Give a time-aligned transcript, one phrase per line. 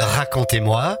[0.00, 0.98] Racontez-moi.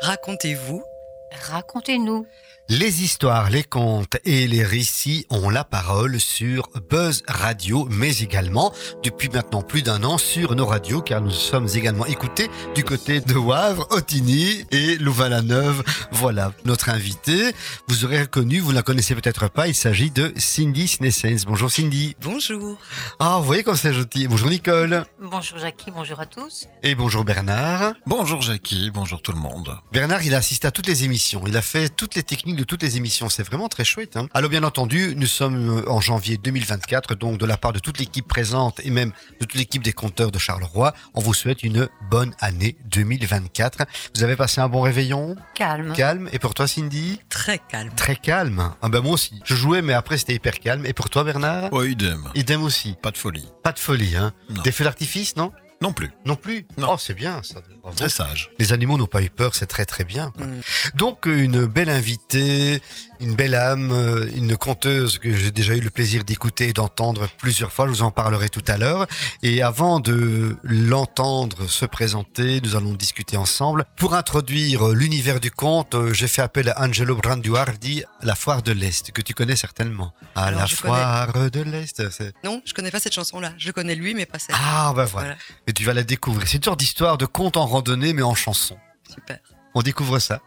[0.00, 0.84] Racontez-vous.
[1.32, 2.26] Racontez-nous.
[2.70, 8.72] Les histoires, les contes et les récits ont la parole sur Buzz Radio, mais également
[9.02, 13.20] depuis maintenant plus d'un an sur nos radios, car nous sommes également écoutés du côté
[13.20, 15.84] de Wavre, Otigny et Louvain-la-Neuve.
[16.10, 17.54] Voilà notre invité.
[17.86, 21.44] Vous aurez reconnu, vous ne la connaissez peut-être pas, il s'agit de Cindy Snessens.
[21.46, 22.16] Bonjour Cindy.
[22.22, 22.78] Bonjour.
[23.20, 24.26] Ah, vous voyez comme c'est gentil.
[24.26, 25.04] Bonjour Nicole.
[25.20, 26.66] Bonjour Jackie, bonjour à tous.
[26.82, 27.92] Et bonjour Bernard.
[28.06, 29.76] Bonjour Jackie, bonjour tout le monde.
[29.92, 31.42] Bernard, il a assisté à toutes les émissions.
[31.46, 33.28] Il a fait toutes les techniques de toutes les émissions.
[33.28, 34.16] C'est vraiment très chouette.
[34.16, 34.28] Hein.
[34.34, 38.26] Alors bien entendu, nous sommes en janvier 2024, donc de la part de toute l'équipe
[38.26, 42.34] présente et même de toute l'équipe des compteurs de Charleroi, on vous souhaite une bonne
[42.40, 43.84] année 2024.
[44.14, 45.36] Vous avez passé un bon réveillon?
[45.54, 45.92] Calme.
[45.94, 46.28] Calme.
[46.32, 47.20] Et pour toi Cindy?
[47.28, 47.90] Très calme.
[47.96, 48.72] Très calme.
[48.82, 49.40] Ah ben moi aussi.
[49.44, 50.86] Je jouais, mais après c'était hyper calme.
[50.86, 51.68] Et pour toi Bernard?
[51.72, 52.28] Oh, idem.
[52.34, 52.96] Idem aussi.
[53.02, 53.48] Pas de folie.
[53.62, 54.62] Pas de folie, hein Non.
[54.62, 55.52] Des feux d'artifice, non?
[55.84, 56.10] Non plus.
[56.24, 56.92] Non plus Non.
[56.92, 57.60] Oh, c'est bien ça.
[57.82, 57.94] Bravo.
[57.94, 58.50] Très sage.
[58.58, 60.30] Les animaux n'ont pas eu peur, c'est très très bien.
[60.30, 60.46] quoi.
[60.46, 60.60] Mm.
[60.94, 62.80] Donc euh, une belle invitée,
[63.24, 67.26] une belle âme, euh, une conteuse que j'ai déjà eu le plaisir d'écouter et d'entendre
[67.38, 69.06] plusieurs fois, je vous en parlerai tout à l'heure.
[69.42, 73.84] Et avant de l'entendre se présenter, nous allons discuter ensemble.
[73.96, 78.62] Pour introduire euh, l'univers du conte, euh, j'ai fait appel à Angelo Branduardi, la foire
[78.62, 80.12] de l'Est, que tu connais certainement.
[80.34, 80.76] À Alors, la connais.
[80.76, 82.10] foire de l'Est.
[82.10, 83.52] c'est- Non, je connais pas cette chanson-là.
[83.58, 84.54] Je connais lui, mais pas celle.
[84.58, 85.28] Ah ben voilà.
[85.28, 85.36] Voilà.
[85.66, 86.46] Et tu vas la découvrir.
[86.46, 88.76] C'est une sorte d'histoire de conte en randonnée mais en chanson.
[89.12, 89.38] Super.
[89.74, 90.40] On découvre ça.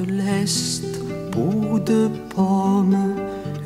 [0.00, 0.84] De l'Est,
[1.30, 3.14] pour deux pommes,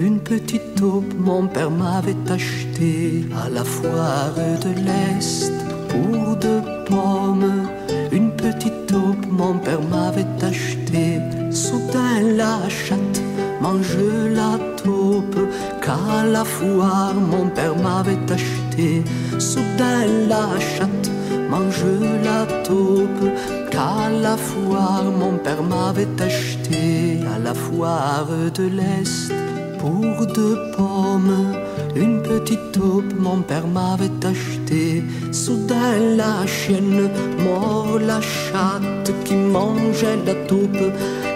[0.00, 3.24] une petite taupe mon père m'avait acheté.
[3.44, 5.53] À la foire de l'Est,
[28.62, 29.32] l'Est
[29.78, 31.54] pour deux pommes.
[31.96, 35.02] Une petite taupe mon père m'avait acheté.
[35.32, 37.10] Soudain la chienne
[37.44, 40.86] mord la chatte qui mangeait la taupe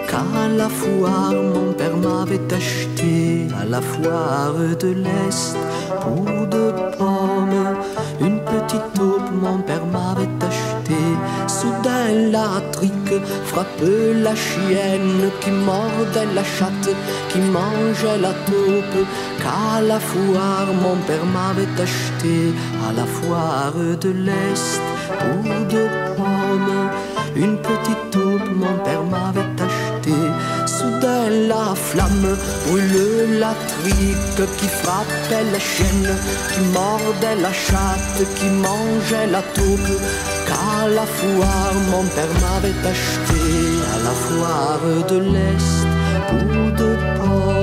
[0.09, 5.58] qu'à la foire mon père m'avait acheté à la foire de l'Est
[14.29, 16.89] la chienne qui mordait la chatte,
[17.29, 18.99] qui mangeait la taupe
[19.41, 22.35] qu'à la foire mon père m'avait acheté
[22.87, 23.73] à la foire
[24.03, 24.81] de l'Est
[25.19, 26.89] pour deux pommes.
[27.35, 30.17] Une petite taupe mon père m'avait acheté.
[30.75, 32.31] Soudain la flamme
[32.65, 36.13] brûle la trique qui frappait la chienne,
[36.51, 39.95] qui mordait la chatte, qui mangeait la taupe.
[40.47, 43.68] Qu'à la foire mon père m'avait acheté
[44.09, 45.87] la foire de l'Est
[46.29, 47.58] pour deux pommes.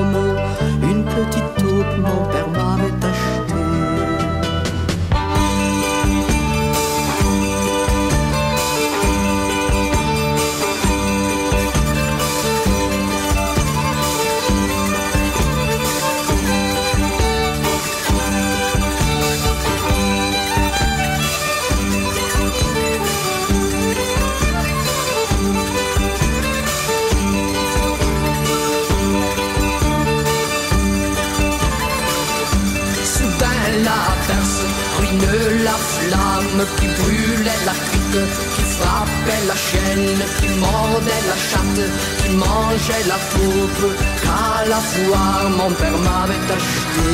[40.15, 41.85] Qui mordait la chatte,
[42.19, 43.87] qui mangeait la taupe.
[44.23, 47.09] Qu'à la foire mon père m'avait acheté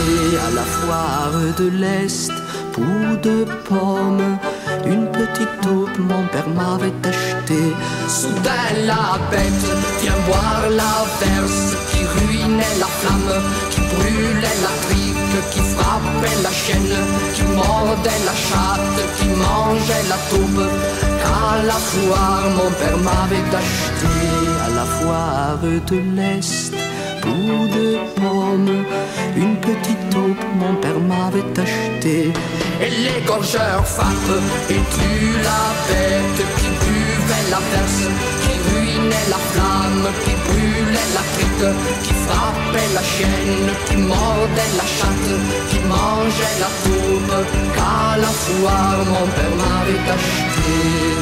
[0.47, 2.33] à la foire de l'Est
[2.73, 4.39] pour deux pommes.
[4.87, 7.61] Une petite taupe mon père m'avait acheté.
[8.09, 9.67] Soudain la bête
[10.01, 16.51] vient boire la verse qui ruinait la flamme, qui brûlait la trique, qui frappait la
[16.51, 16.97] chaîne,
[17.35, 21.12] qui mordait la chatte, qui mangeait la taupe.
[21.23, 24.15] Qu'à la foire mon père m'avait acheté
[24.67, 25.59] à la foire
[25.91, 26.75] de l'Est
[27.21, 28.85] pour deux pommes.
[29.37, 32.33] Une petite taupe mon père m'avait acheté.
[32.85, 38.05] Et les gorgeurs frappent et tuent la bête qui buvait la verse,
[40.25, 41.53] qui ruinait la flamme.
[41.59, 45.33] flamme, qui qui frappait la chienne, qui mordait la chatte,
[45.71, 47.45] qui mangeait la tourbe,
[47.75, 51.22] qu'à la foire mon père m'avait acheté.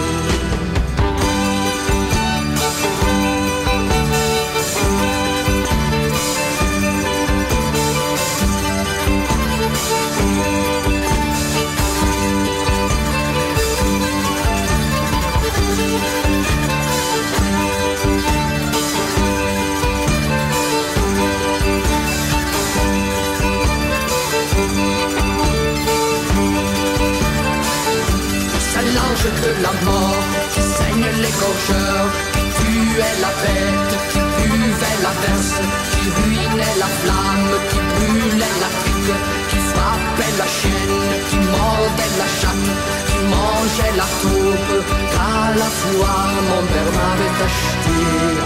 [29.44, 31.06] De la mort qui saigne
[31.40, 35.58] gorgeurs, qui tuait la bête, qui buvait la verse,
[35.92, 39.18] qui ruinait la flamme, qui brûlait la pique,
[39.50, 40.98] qui frappait la chienne,
[41.28, 42.70] qui mordait la chatte,
[43.08, 44.76] qui mangeait la taupe,
[45.12, 47.98] qu'à la foire mon père m'avait acheté,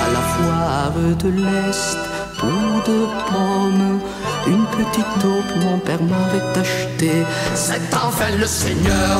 [0.04, 1.98] à la foire de l'Est,
[2.38, 2.98] pour de
[3.28, 4.00] pommes
[4.46, 7.10] une petite taupe mon père m'avait acheté.
[7.54, 9.16] C'est enfin le Seigneur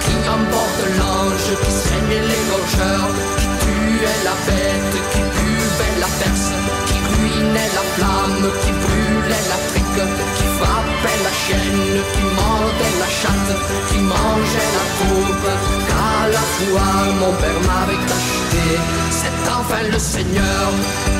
[0.00, 6.48] qui emporte l'ange, qui saignait les gorgeurs, qui tuait la bête, qui buvait la perse,
[6.86, 10.02] qui ruinait la flamme, qui brûlait la trique,
[10.36, 13.52] qui frappait la chienne, qui mordait la chatte,
[13.88, 15.48] qui mangeait la taupe,
[15.88, 18.64] qu'à la foire mon père m'avait acheté.
[19.10, 20.66] C'est enfin le Seigneur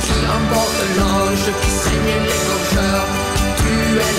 [0.04, 3.31] qui emporte l'ange, qui saignait les gorgeurs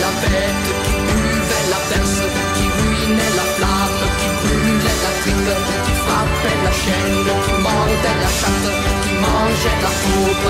[0.03, 2.21] la bête, qui buvait la perce,
[2.55, 5.53] qui ruinait la flamme, qui brûlait la trique,
[5.85, 8.69] qui frappait la chaîne, qui mordait la chatte,
[9.03, 10.49] qui mangeait la coupe.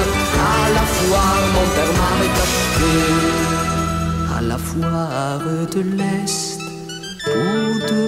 [0.52, 2.34] À la foire, mon père m'avait.
[4.36, 5.40] À la foire
[5.74, 6.60] de l'Est,
[7.26, 8.02] pour de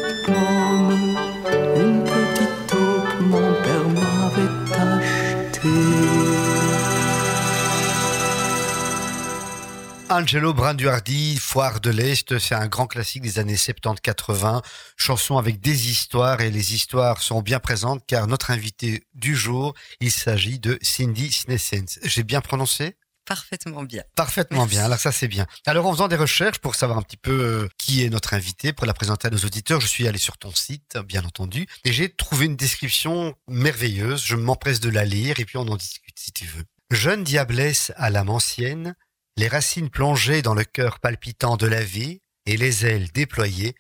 [10.10, 14.62] Angelo Branduardi, Foire de l'Est, c'est un grand classique des années 70-80,
[14.98, 19.74] chanson avec des histoires et les histoires sont bien présentes car notre invité du jour,
[20.02, 21.98] il s'agit de Cindy Snescence.
[22.04, 22.98] J'ai bien prononcé?
[23.26, 24.04] Parfaitement bien.
[24.16, 25.48] Parfaitement bien, alors ça c'est bien.
[25.66, 28.74] Alors en faisant des recherches pour savoir un petit peu euh, qui est notre invité,
[28.74, 31.92] pour la présenter à nos auditeurs, je suis allé sur ton site, bien entendu, et
[31.92, 36.20] j'ai trouvé une description merveilleuse, je m'empresse de la lire et puis on en discute
[36.20, 36.64] si tu veux.
[36.92, 38.96] Jeune diablesse à l'âme ancienne,
[39.38, 43.76] les racines plongées dans le cœur palpitant de la vie et les ailes déployées,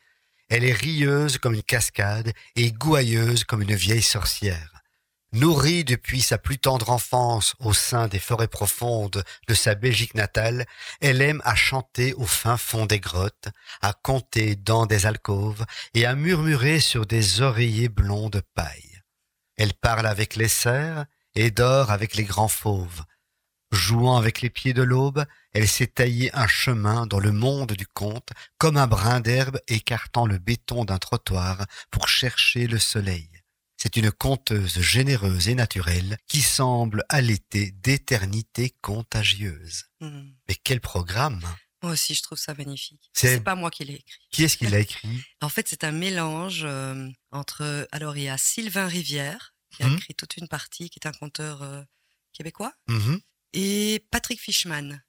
[0.50, 4.72] elle est rieuse comme une cascade et gouailleuse comme une vieille sorcière.
[5.32, 10.66] Nourrie depuis sa plus tendre enfance au sein des forêts profondes de sa Belgique natale,
[11.02, 13.50] elle aime à chanter au fin fond des grottes,
[13.82, 19.02] à compter dans des alcôves et à murmurer sur des oreillers blonds de paille.
[19.58, 23.04] Elle parle avec les cerfs et dort avec les grands fauves.
[23.76, 27.86] Jouant avec les pieds de l'aube, elle s'est taillé un chemin dans le monde du
[27.88, 33.30] conte, comme un brin d'herbe écartant le béton d'un trottoir pour chercher le soleil.
[33.78, 39.84] C'est une conteuse généreuse et naturelle qui semble allaiter d'éternité contagieuse.
[40.00, 40.30] Hmm.
[40.48, 41.42] Mais quel programme
[41.84, 43.10] Moi aussi, je trouve ça magnifique.
[43.14, 44.20] C'est- pas moi qui l'ai écrit.
[44.32, 45.08] Qui est-ce qui l'a écrit?
[45.42, 47.88] En fait, c'est un mélange euh, entre.
[47.92, 49.96] Alors, il y a Sylvain Rivière, qui a Mhm.
[49.98, 51.84] écrit toute une partie, qui est un conteur euh,
[52.34, 53.20] québécois, Mhm.
[53.56, 55.00] Et Patrick Fishman,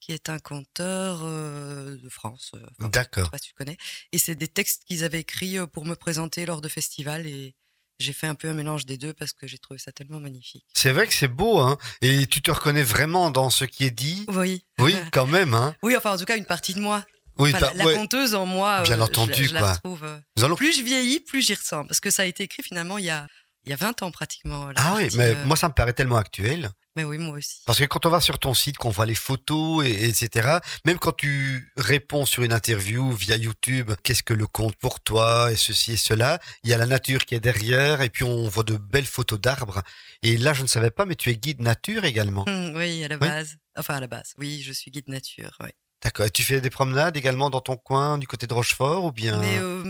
[0.00, 2.50] qui est un conteur euh, de France.
[2.54, 3.30] euh, enfin, je sais D'accord.
[3.30, 3.76] pas si tu connais.
[4.12, 7.26] Et c'est des textes qu'ils avaient écrits euh, pour me présenter lors de festivals.
[7.26, 7.54] Et
[7.98, 10.64] j'ai fait un peu un mélange des deux parce que j'ai trouvé ça tellement magnifique.
[10.72, 13.90] C'est vrai que c'est beau, hein Et tu te reconnais vraiment dans ce qui est
[13.90, 14.24] dit?
[14.28, 14.64] Oui.
[14.78, 17.04] Oui, quand même, hein Oui, enfin, en tout cas, une partie de moi.
[17.40, 19.72] Oui, Enfin, la, conteuse en moi, Bien euh, entendu, je quoi.
[19.74, 20.04] retrouve.
[20.36, 21.86] Nous allons- Plus je vieillis, plus j'y ressemble.
[21.88, 23.28] Parce que ça a été écrit finalement il y a,
[23.68, 24.66] il y a 20 ans pratiquement.
[24.68, 26.70] la Ah oui, mais euh, moi ça me paraît tellement actuel.
[26.96, 27.60] mais oui, moi aussi.
[27.66, 30.98] Parce que quand on va sur ton site, qu'on voit les photos, et, etc., même
[30.98, 35.56] quand tu réponds sur une interview via YouTube, qu'est-ce que le compte pour toi, et
[35.56, 38.64] ceci et cela, il y a la nature qui est derrière, et puis on voit
[38.64, 39.82] de belles photos d'arbres.
[40.22, 42.44] Et là, je ne savais pas, mais tu es guide nature également.
[42.48, 43.20] Hum, oui, à la Oui.
[43.28, 43.56] base.
[43.76, 44.32] Enfin, à la base.
[44.38, 45.56] Oui, je suis guide nature.
[45.62, 45.70] oui.
[46.02, 46.30] D'accord.
[46.30, 49.58] Tu fais des promenades également dans ton coin, du côté de Rochefort, ou bien Mais
[49.58, 49.82] euh,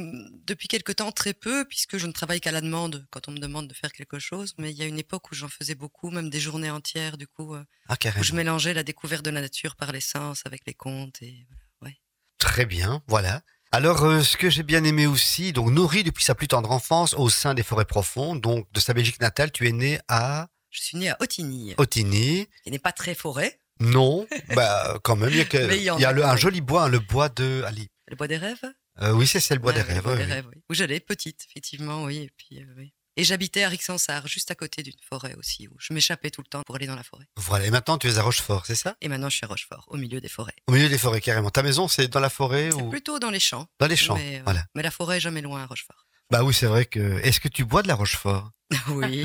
[0.47, 3.39] depuis quelque temps, très peu, puisque je ne travaille qu'à la demande quand on me
[3.39, 4.55] demande de faire quelque chose.
[4.59, 7.27] Mais il y a une époque où j'en faisais beaucoup, même des journées entières, du
[7.27, 10.63] coup, euh, Ah, où je mélangeais la découverte de la nature par les sens avec
[10.67, 11.21] les contes.
[11.21, 11.47] Et
[11.81, 11.95] voilà.
[12.39, 13.43] Très bien, voilà.
[13.71, 17.13] Alors, euh, ce que j'ai bien aimé aussi, donc nourri depuis sa plus tendre enfance
[17.13, 20.81] au sein des forêts profondes, donc de sa Belgique natale, tu es né à Je
[20.81, 22.47] suis née à Otigny, Otigny.
[22.65, 25.83] qui n'est pas très forêt, Non, bah quand même, il y a, que- Mais il
[25.85, 27.89] y en il y a a le- un joli bois, hein, le bois de Ali.
[28.09, 28.63] le bois des rêves?
[29.01, 29.97] Euh, oui, c'est le bois Ouais, des rêves.
[29.97, 30.31] le bois oui, des oui.
[30.33, 30.61] rêves, oui.
[30.69, 32.19] Où j'allais petite, effectivement, oui.
[32.19, 32.93] Et puis, euh, oui.
[33.17, 36.47] Et j'habitais à Rixensart, juste à côté d'une forêt aussi, où je m'échappais tout le
[36.49, 37.25] temps pour aller dans la forêt.
[37.37, 38.97] Voilà, et maintenant tu es à Rochefort, c'est ça?
[39.01, 40.55] Et maintenant, je suis à Rochefort, au milieu des forêts.
[40.69, 41.51] Au milieu des forêts, carrément.
[41.51, 43.67] Ta maison, c'est dans la forêt ou plutôt dans les champs.
[43.81, 44.65] dans les champs Mais, euh, Voilà.
[44.77, 46.07] mais la forêt est jamais loin à Rochefort.
[46.31, 47.19] Bah oui, c'est vrai que.
[47.25, 48.53] Est-ce que tu bois de la Rochefort?
[48.89, 49.25] Oui.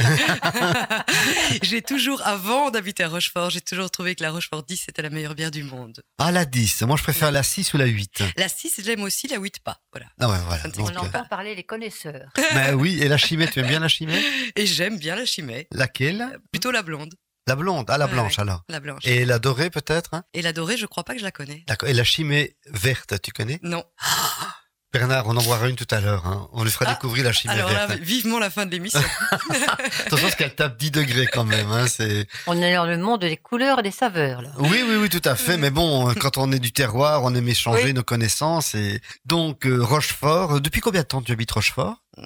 [1.63, 5.09] j'ai toujours, avant d'habiter à Rochefort, j'ai toujours trouvé que la Rochefort 10 était la
[5.09, 6.01] meilleure bière du monde.
[6.17, 6.83] Ah, la 10.
[6.83, 8.23] Moi, je préfère la 6 ou la 8.
[8.37, 9.79] La 6, j'aime aussi, la 8 pas.
[9.91, 10.07] Voilà.
[10.19, 10.63] Ah ouais, voilà.
[10.69, 12.29] Donc, On euh, entend parler les connaisseurs.
[12.53, 14.21] bah oui, et la chimée, tu aimes bien la chimée?
[14.55, 15.67] Et j'aime bien la chimée.
[15.71, 16.39] Laquelle?
[16.51, 17.13] Plutôt la blonde,
[17.47, 17.85] La blonde.
[17.89, 18.43] Ah, la blanche ouais.
[18.43, 18.63] alors.
[18.69, 19.05] la blanche.
[19.05, 20.23] Et la dorée peut-être hein?
[20.33, 21.63] Et la dorée, je crois pas que je la connais.
[21.67, 21.89] D'accord.
[21.89, 23.59] Et la chimée verte, tu connais?
[23.61, 23.83] Non.
[24.93, 26.23] Bernard, on en boira une tout à l'heure.
[26.27, 26.47] hein.
[26.53, 27.99] On lui fera Ah, découvrir la chimée Alors là, verte.
[28.01, 28.99] vivement la fin de l'émission.
[29.31, 31.71] Attention, parce qu'elle tape 10 degrés quand même.
[31.71, 32.27] Hein, c'est...
[32.45, 34.51] On est dans le monde des couleurs et des saveurs, là.
[34.59, 35.57] Oui, oui, oui, tout à fait.
[35.57, 37.93] Mais bon, euh, quand on est du terroir, on aime échanger Oui.
[37.93, 38.75] nos connaissances.
[38.75, 41.95] Et donc, euh, Rochefort, euh, depuis combien de temps tu habites Rochefort?
[42.17, 42.21] Oh,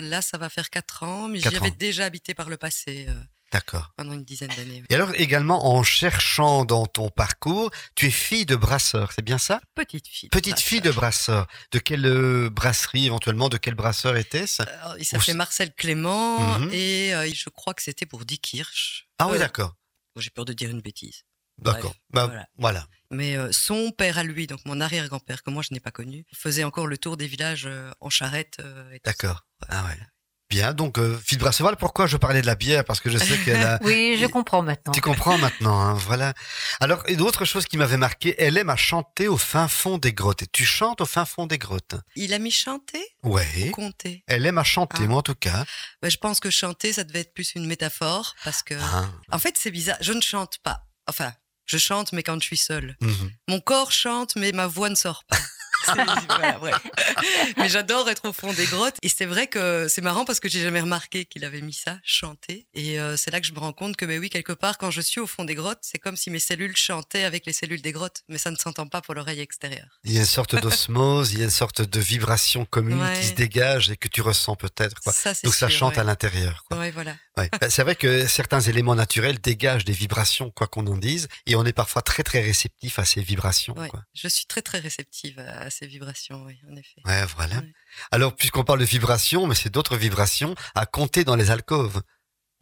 [0.00, 3.14] là, ça va faire 4 ans, mais j'y avais déjà habité par le passé, euh,
[3.52, 3.92] D'accord.
[3.96, 4.82] pendant une dizaine d'années.
[4.88, 9.38] Et alors, également, en cherchant dans ton parcours, tu es fille de brasseur, c'est bien
[9.38, 9.60] ça?
[9.74, 10.28] Petite fille.
[10.30, 11.46] Petite fille de brasseur.
[11.70, 14.62] De quelle euh, brasserie, éventuellement, de quel brasseur était-ce?
[14.62, 16.70] Alors, il s'appelait Marcel Clément Mhm.
[16.72, 19.06] et euh, je crois que c'était pour Dick Hirsch.
[19.18, 19.74] Ah oui, Euh, d'accord.
[20.16, 21.22] J'ai peur de dire une bêtise.
[21.58, 21.94] D'accord.
[22.10, 22.46] Bah, voilà.
[22.58, 22.86] voilà.
[23.10, 26.24] Mais euh, son père à lui, donc mon arrière-grand-père, que moi je n'ai pas connu,
[26.34, 28.56] faisait encore le tour des villages euh, en charrette.
[28.60, 28.98] euh.
[29.04, 29.46] D'accord.
[29.68, 29.98] Ah ouais.
[30.52, 32.84] Bien, donc, euh, Brasseval, pourquoi je parlais de la bière?
[32.84, 33.78] Parce que je sais qu'elle a...
[33.84, 34.92] Oui, je comprends maintenant.
[34.92, 36.34] Tu comprends maintenant, hein, voilà.
[36.78, 40.12] Alors, une autre chose qui m'avait marqué, elle aime à chanter au fin fond des
[40.12, 40.42] grottes.
[40.42, 41.94] Et tu chantes au fin fond des grottes?
[42.16, 43.02] Il a mis chanter?
[43.22, 43.70] Ou Ouais.
[43.70, 44.24] compter?
[44.26, 45.06] Elle aime à chanter, Ah.
[45.06, 45.64] moi en tout cas.
[46.02, 49.06] Ben, Je pense que chanter, ça devait être plus une métaphore parce que, Ah.
[49.30, 49.96] en fait, c'est bizarre.
[50.02, 50.82] Je ne chante pas.
[51.08, 51.32] Enfin,
[51.64, 52.94] je chante, mais quand je suis seule.
[53.00, 53.30] Mhm.
[53.48, 55.38] Mon corps chante, mais ma voix ne sort pas.
[55.84, 55.92] C'est-.
[57.56, 58.96] Mais j'adore être au fond des grottes.
[59.02, 61.98] Et c'est vrai que c'est marrant parce que j'ai jamais remarqué qu'il avait mis ça,
[62.04, 62.66] chanter.
[62.74, 64.90] Et euh, c'est là que je me rends compte que, ben oui, quelque part, quand
[64.90, 67.82] je suis au fond des grottes, c'est comme si mes cellules chantaient avec les cellules
[67.82, 68.22] des grottes.
[68.28, 70.00] Mais ça ne s'entend pas pour l'oreille extérieure.
[70.04, 73.18] Il y a une sorte d'osmose, il y a une sorte de vibration commune Ouais.
[73.20, 75.00] qui se dégage et que tu ressens peut-être.
[75.00, 75.12] quoi.
[75.12, 76.00] Ça, c'est Donc ça sûr, chante ouais.
[76.00, 76.64] à l'intérieur.
[76.70, 77.16] voilà.
[77.38, 77.48] Ouais.
[77.60, 81.56] Bah, C'est vrai que certains éléments naturels dégagent des vibrations, quoi qu'on en dise, et
[81.56, 83.74] on est parfois très très réceptif à ces vibrations.
[83.76, 83.88] Ouais.
[83.88, 84.02] Quoi.
[84.14, 87.00] Je suis très, très réceptive à, à ces vibrations, oui, en effet.
[87.04, 87.56] Ouais, voilà.
[87.56, 87.72] Ouais.
[88.12, 92.00] Alors, puisqu'on parle de vibrations, mais c'est d'autres vibrations à compter dans les alcôves.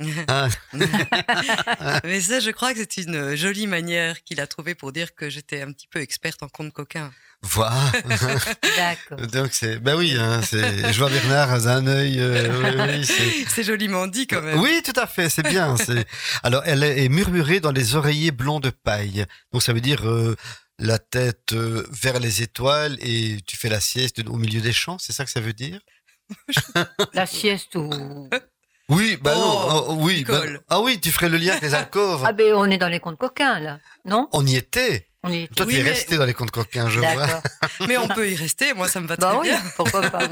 [0.29, 0.49] Hein
[2.05, 5.29] Mais ça, je crois que c'est une jolie manière qu'il a trouvée pour dire que
[5.29, 7.13] j'étais un petit peu experte en compte coquin.
[7.43, 7.77] voilà.
[8.77, 9.27] D'accord.
[9.27, 12.17] Donc c'est, bah oui, hein, c'est, je vois Bernard à un œil.
[12.19, 14.59] euh, oui, oui, c'est- C'est joliment dit quand même.
[14.59, 15.77] Oui, tout à fait, c'est bien.
[15.77, 16.07] C'est...
[16.43, 19.27] Alors, elle est murmurée dans les oreillers blonds de paille.
[19.53, 20.35] Donc, ça veut dire euh,
[20.81, 24.99] la tête euh, vers les étoiles et tu fais la sieste au milieu des champs,
[24.99, 25.79] c'est ça que ça veut dire?
[27.15, 28.29] La sieste ou...
[28.89, 30.25] Oui, bah Oh, non, oh, oui.
[30.27, 32.25] bah- ah oui, tu ferais le lien avec les alcôves.
[32.27, 33.79] Ah ben, on est dans les contes coquins, là.
[34.05, 34.29] Non?
[34.33, 35.07] On y était.
[35.23, 37.43] On y Toi, Oui, tu es mais- resté dans les contes coquins, je vois.
[37.87, 39.63] Mais on peut y rester, moi ça me va très Bah oui, bien.
[39.77, 40.27] pourquoi pas.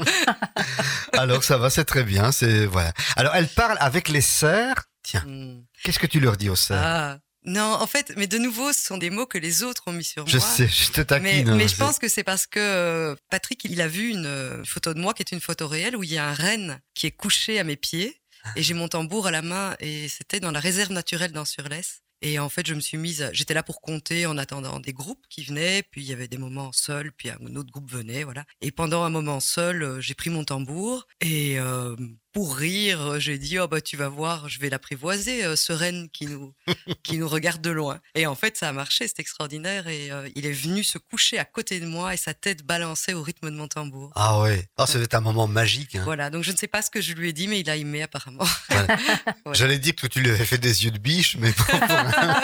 [1.13, 2.31] Alors, ça va, c'est très bien.
[2.33, 2.91] C'est voilà.
[3.15, 4.83] Alors, elle parle avec les cerfs.
[5.03, 5.61] Tiens, Hmm.
[5.83, 6.81] qu'est-ce que tu leur dis aux cerfs?
[6.83, 7.17] Ah.
[7.49, 10.03] Non, en fait, mais de nouveau, ce sont des mots que les autres ont mis
[10.03, 10.45] sur Je moi.
[10.47, 11.55] sais, je te taquine.
[11.55, 14.63] mais hein, je pense que c'est parce que euh, Patrick, il a vu une euh,
[14.65, 17.07] photo de moi qui est une photo réelle où il y a un renne qui
[17.07, 18.21] est couché à mes pieds
[18.55, 22.01] et j'ai mon tambour à la main et c'était dans la réserve naturelle dans Surlès.
[22.21, 25.25] Et en fait, je me suis mise, j'étais là pour compter en attendant des groupes
[25.29, 28.43] qui venaient, puis il y avait des moments seuls, puis un autre groupe venait, voilà.
[28.61, 31.95] Et pendant un moment seul, euh, j'ai pris mon tambour et euh,
[32.31, 36.09] pour rire, j'ai dit oh bah tu vas voir, je vais l'apprivoiser, euh, ce renne
[36.09, 36.53] qui nous
[37.03, 37.99] qui nous regarde de loin.
[38.15, 39.87] Et en fait, ça a marché, c'est extraordinaire.
[39.87, 43.13] Et euh, il est venu se coucher à côté de moi et sa tête balançait
[43.13, 44.11] au rythme de mon tambour.
[44.15, 44.67] Ah ouais.
[44.77, 45.95] Ah, doit être un moment magique.
[45.95, 46.01] hein.
[46.03, 47.75] Voilà, donc je ne sais pas ce que je lui ai dit, mais il a
[47.75, 48.45] aimé apparemment.
[48.69, 48.97] Voilà.
[49.45, 49.57] Voilà.
[49.57, 51.63] J'allais dire que tu lui avais fait des yeux de biche, mais bon.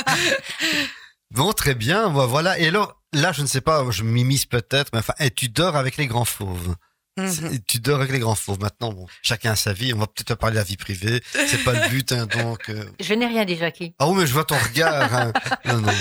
[1.32, 2.10] bon, très bien.
[2.10, 2.58] Voilà.
[2.60, 5.76] Et alors, là, je ne sais pas, je m'immisce peut-être, mais enfin, et tu dors
[5.76, 6.76] avec les grands fauves.
[7.18, 7.60] Mhm.
[7.68, 8.60] Tu dors avec les grands fauves.
[8.60, 9.94] Maintenant, bon, chacun a sa vie.
[9.94, 11.22] On va peut-être parler de la vie privée.
[11.48, 12.70] C'est pas le but, hein, donc.
[12.70, 12.84] euh.
[13.00, 13.94] Je n'ai rien dit, Jackie.
[14.00, 15.14] Ah oui, mais je vois ton regard.
[15.14, 15.32] hein.
[15.66, 15.94] Non, non.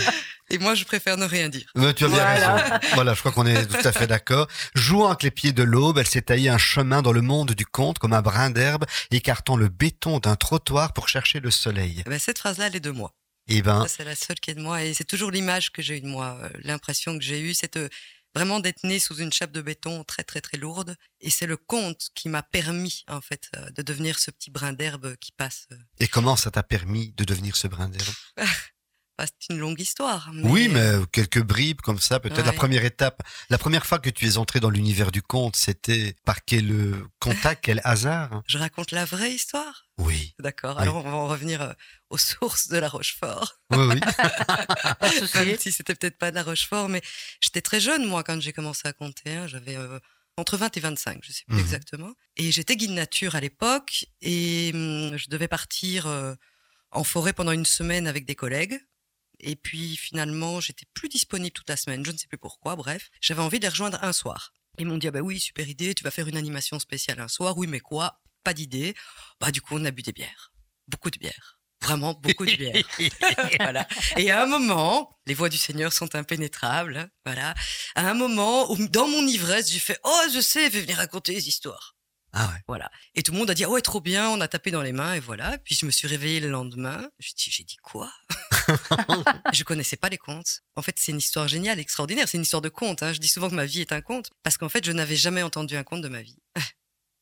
[0.50, 1.66] Et moi, je préfère ne rien dire.
[1.74, 2.56] Mais tu as bien Voilà.
[2.56, 2.78] raison.
[2.94, 4.46] Voilà, je crois qu'on est tout à fait d'accord.
[4.74, 7.64] Jouant avec les pieds de l'aube, elle s'est taillé un chemin dans le monde du
[7.64, 12.02] conte comme un brin d'herbe, écartant le béton d'un trottoir pour chercher le soleil.
[12.06, 13.12] Eh ben, cette phrase-là, elle est de moi.
[13.48, 14.82] Eh ben, c'est la seule qui est de moi.
[14.82, 16.38] Et c'est toujours l'image que j'ai eue de moi.
[16.42, 17.88] Euh, L'impression que j'ai eue, c'est de-
[18.34, 20.96] vraiment d'être née sous une chape de béton très, très, très lourde.
[21.20, 24.72] Et c'est le conte qui m'a permis, en fait, euh, de devenir ce petit brin
[24.72, 25.66] d'herbe qui passe.
[25.72, 28.14] euh, et comment ça t'a permis de devenir ce brin d'herbe?
[29.20, 30.30] C'est une longue histoire.
[30.42, 33.22] Oui, mais quelques bribes comme ça, peut-être la première étape.
[33.48, 37.06] La première fois que tu es entré dans l'univers du conte, c'était par quel euh,
[37.20, 38.42] contact, quel hasard?
[38.48, 39.86] Je raconte la vraie histoire?
[39.98, 40.76] Oui, D'accord.
[40.76, 40.82] Oui.
[40.82, 41.72] Alors on va en revenir euh,
[42.10, 43.60] aux sources de la Rochefort.
[43.70, 44.00] oui, oui.
[45.46, 47.00] Même si c'était peut-être pas de la Rochefort, mais
[47.40, 49.36] j'étais très jeune moi quand j'ai commencé à compter.
[49.36, 49.46] hein.
[49.46, 49.98] J'avais euh,
[50.36, 51.60] entre 20 et 25, je sais plus Mhm.
[51.62, 52.12] exactement.
[52.36, 56.34] Et j'étais guide nature à l'époque et hum, je devais partir euh,
[56.90, 58.80] en forêt pendant une semaine avec des collègues.
[59.44, 62.76] Et puis finalement, j'étais plus disponible toute la semaine, je ne sais plus pourquoi.
[62.76, 64.52] Bref, j'avais envie de les rejoindre un soir.
[64.78, 67.28] Ils m'ont dit ah bah oui, super idée, tu vas faire une animation spéciale un
[67.28, 67.56] soir.
[67.58, 68.20] Oui, mais quoi?
[68.42, 68.94] Pas d'idée.
[69.40, 70.52] Bah du coup, on a bu des bières,
[70.88, 71.60] beaucoup de bières.
[71.82, 72.82] Vraiment beaucoup de bières.
[73.60, 73.86] voilà.
[74.16, 77.10] Et à un moment, les voix du Seigneur sont impénétrables.
[77.26, 77.54] Voilà.
[77.94, 81.34] À un moment, où, dans mon ivresse, j'ai fait Oh, je sais, vais venir raconter
[81.34, 81.94] les histoires.
[82.36, 82.60] Ah ouais.
[82.68, 82.90] Voilà.
[83.14, 84.28] Et tout le monde a dit Ah ouais, trop bien.
[84.30, 85.56] On a tapé dans les mains et voilà.
[85.64, 87.08] Puis je me suis réveillée le lendemain.
[87.18, 88.10] Je dis J'ai dit quoi?
[89.52, 90.60] Je connaissais pas les contes.
[90.76, 92.28] En fait, c'est une histoire géniale, extraordinaire.
[92.28, 93.02] C'est une histoire de conte.
[93.02, 93.12] hein.
[93.12, 95.42] Je dis souvent que ma vie est un conte parce qu'en fait, je n'avais jamais
[95.42, 96.38] entendu un conte de ma vie.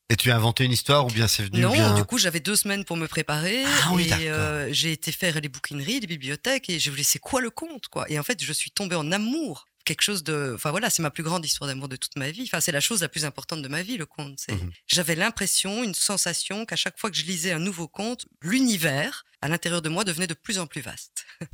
[0.09, 1.95] Et tu as inventé une histoire ou bien c'est venu Non, bien?
[1.95, 3.63] du coup, j'avais deux semaines pour me préparer.
[3.65, 7.19] Ah oui, et euh, j'ai été faire les bouquineries, les bibliothèques, et je voulais, c'est
[7.19, 8.05] quoi le conte, quoi?
[8.11, 9.65] Et en fait, je suis tombée en amour.
[9.85, 10.53] Quelque chose de.
[10.55, 12.43] Enfin voilà, c'est ma plus grande histoire d'amour de toute ma vie.
[12.43, 14.39] Enfin, c'est la chose la plus importante de ma vie, le conte.
[14.39, 14.71] C'est- Mhm.
[14.87, 19.47] J'avais l'impression, une sensation qu'à chaque fois que je lisais un nouveau conte, l'univers, à
[19.49, 21.25] l'intérieur de moi, devenait de plus en plus vaste.
[21.41, 21.45] Ah.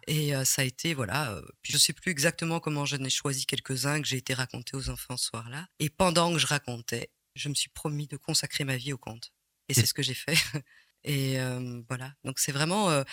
[0.06, 3.44] Et euh, ça a été, voilà, euh, je sais plus exactement comment j'en ai choisi
[3.46, 5.66] quelques-uns que j'ai été raconter aux enfants ce soir-là.
[5.78, 9.30] Et pendant que je racontais, je me suis promis de consacrer ma vie au conte.
[9.68, 10.32] Et c'est ce que j'ai fait.
[11.04, 13.04] Et euh, voilà, donc c'est vraiment...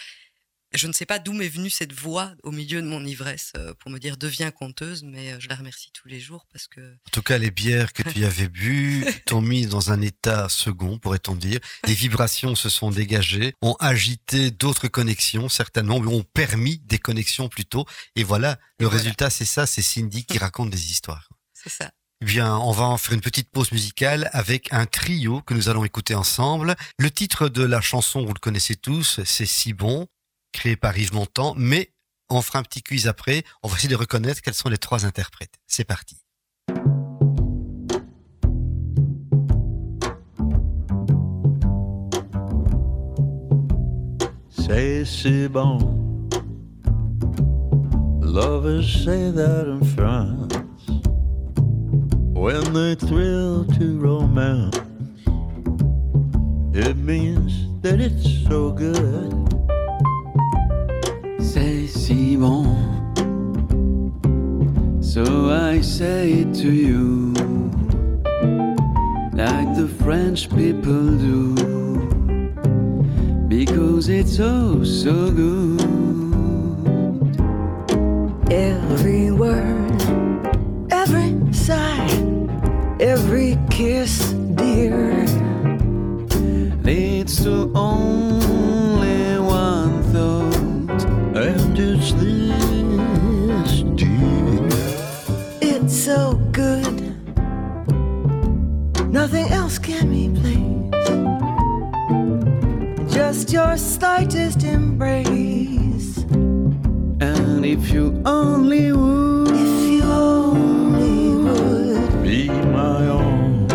[0.78, 3.74] je ne sais pas d'où m'est venue cette voix au milieu de mon ivresse euh,
[3.80, 6.82] pour me dire deviens conteuse, mais euh, je la remercie tous les jours parce que
[6.82, 10.50] En tout cas, les bières que tu y avais bu t'ont mis dans un état
[10.50, 11.60] second, pourrait-on dire.
[11.86, 17.50] Des vibrations se sont dégagées, ont agité d'autres connexions, certainement, mais ont permis des connexions
[17.50, 17.86] plutôt.
[18.16, 21.30] Et voilà, le résultat, c'est ça, c'est Cindy qui raconte des histoires.
[21.54, 21.92] c'est ça.
[22.22, 25.84] Bien, on va en faire une petite pause musicale avec un trio que nous allons
[25.84, 26.76] écouter ensemble.
[26.98, 30.08] Le titre de la chanson, vous le connaissez tous, c'est Si bon,
[30.56, 31.92] créé par Yves Montand, mais
[32.30, 33.44] on fera un petit quiz après.
[33.62, 35.60] On va essayer de reconnaître quels sont les trois interprètes.
[35.68, 36.18] C'est parti.
[44.50, 45.78] Say c'est bon.
[48.22, 50.54] Lovers say that in France
[52.34, 54.76] when they thrill to romance.
[56.74, 59.45] It means that it's so good.
[61.56, 62.38] C'est si.
[65.00, 67.32] So I say it to you,
[69.32, 71.56] like the French people do,
[73.48, 75.80] because it's oh so good.
[78.52, 80.02] Every word,
[80.92, 82.10] every sigh,
[83.00, 84.35] every kiss,
[103.66, 106.18] your slightest embrace.
[107.30, 113.68] And if you only would, If you only would Be my own.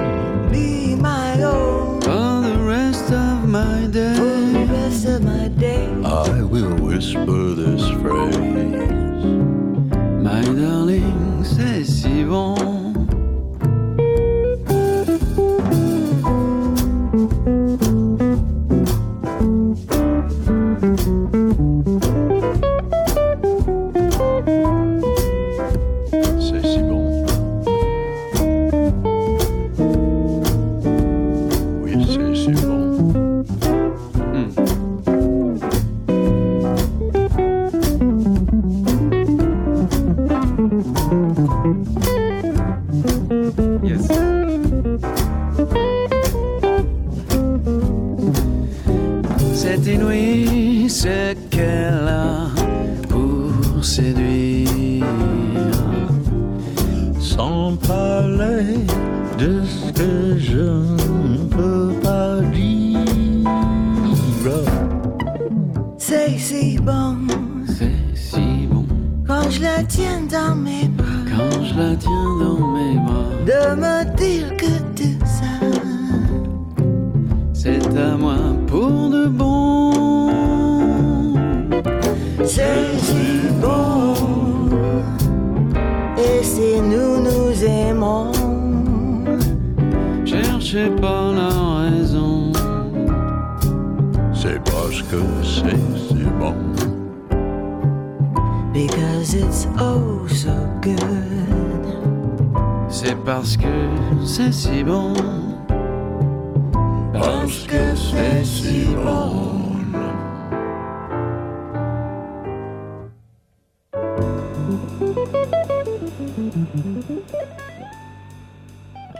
[0.53, 6.05] be my own for the rest of my day, for the rest of my days.
[6.05, 7.80] I will whisper this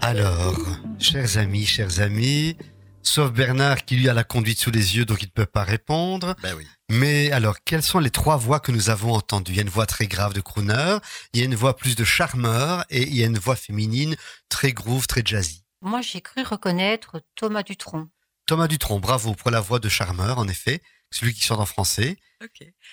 [0.03, 0.59] Alors,
[0.99, 2.57] chers amis, chers amis,
[3.03, 5.63] sauf Bernard qui lui a la conduite sous les yeux, donc il ne peut pas
[5.63, 6.35] répondre.
[6.43, 6.67] Ben oui.
[6.91, 9.53] Mais alors, quelles sont les trois voix que nous avons entendues?
[9.53, 10.99] Il y a une voix très grave de crooner,
[11.33, 14.17] il y a une voix plus de charmeur, et il y a une voix féminine
[14.49, 15.63] très groove, très jazzy.
[15.83, 18.09] Moi, j'ai cru reconnaître Thomas Dutronc.
[18.51, 20.83] Thomas Dutronc, bravo pour la voix de charmeur, en effet,
[21.13, 22.17] celui qui chante en français.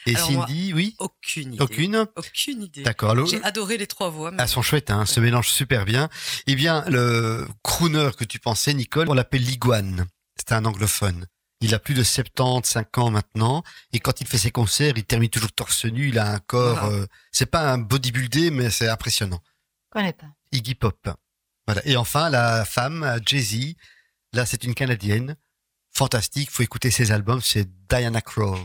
[0.06, 1.63] Et Alors, moi, Cindy, oui Aucune idée.
[1.63, 2.84] Aucune Aucune idée.
[2.84, 3.26] D'accord.
[3.26, 4.30] J'ai adoré les trois voix.
[4.30, 6.10] mais- Elles sont chouettes, hein, se mélangent super bien.
[6.46, 10.06] Eh bien, le crooner que tu pensais, Nicole, on l'appelle l'iguane.
[10.36, 11.26] C'est un anglophone.
[11.62, 15.30] Il a plus de 75 ans maintenant, et quand il fait ses concerts, il termine
[15.32, 16.10] toujours torse nu.
[16.10, 16.91] Il a un corps, Wow.
[16.91, 19.41] euh, c'est pas un bodybuildé, mais c'est impressionnant.
[19.88, 20.28] Je connais pas.
[20.52, 21.10] Iggy Pop.
[21.65, 21.82] Voilà.
[21.88, 23.74] Et enfin, la femme, Jay-Z.
[24.34, 25.36] Là, c'est une Canadienne.
[25.97, 26.51] Fantastique.
[26.51, 27.41] Faut écouter ses albums.
[27.41, 28.60] C'est Diana Krall.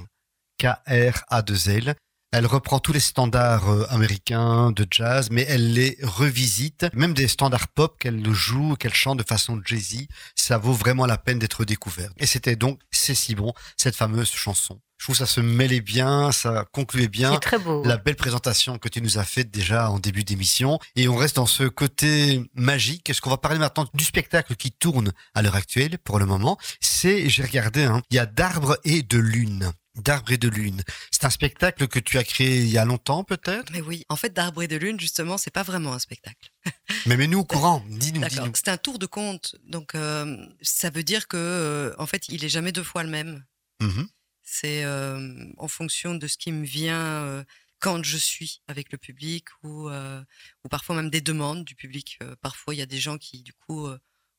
[0.58, 1.94] K-R-A-2-L.
[2.30, 6.86] Elle reprend tous les standards euh, américains de jazz, mais elle les revisite.
[6.92, 10.08] Même des standards pop qu'elle joue, qu'elle chante de façon Jay-Z.
[10.36, 12.10] Ça vaut vraiment la peine d'être découvert.
[12.18, 14.78] Et c'était donc C'est si bon, cette fameuse chanson.
[15.02, 17.82] Je trouve que ça se mêlait bien, ça concluait bien C'est très beau.
[17.82, 20.78] la belle présentation que tu nous as faite déjà en début d'émission.
[20.94, 23.10] Et on reste dans ce côté magique.
[23.10, 26.56] Est-ce qu'on va parler maintenant du spectacle qui tourne à l'heure actuelle pour le moment
[26.78, 29.72] C'est, j'ai regardé, hein, il y a d'arbres et de lune.
[29.96, 30.82] D'arbres et de lune.
[31.10, 33.72] C'est un spectacle que tu as créé il y a longtemps peut-être?
[33.72, 36.52] Mais oui, en fait, d'arbre et de lune, justement, c'est pas vraiment un spectacle.
[37.06, 38.44] Mais mets-nous au courant, dis-nous, D'accord.
[38.44, 38.52] dis-nous.
[38.54, 39.56] C'est un tour de compte.
[39.66, 43.10] Donc, euh, ça veut dire que, euh, en fait, il est jamais deux fois le
[43.10, 43.44] même.
[43.80, 44.06] Mhm.
[44.42, 47.44] C'est en fonction de ce qui me vient
[47.78, 52.18] quand je suis avec le public ou, ou parfois même des demandes du public.
[52.40, 53.88] Parfois, il y a des gens qui, du coup,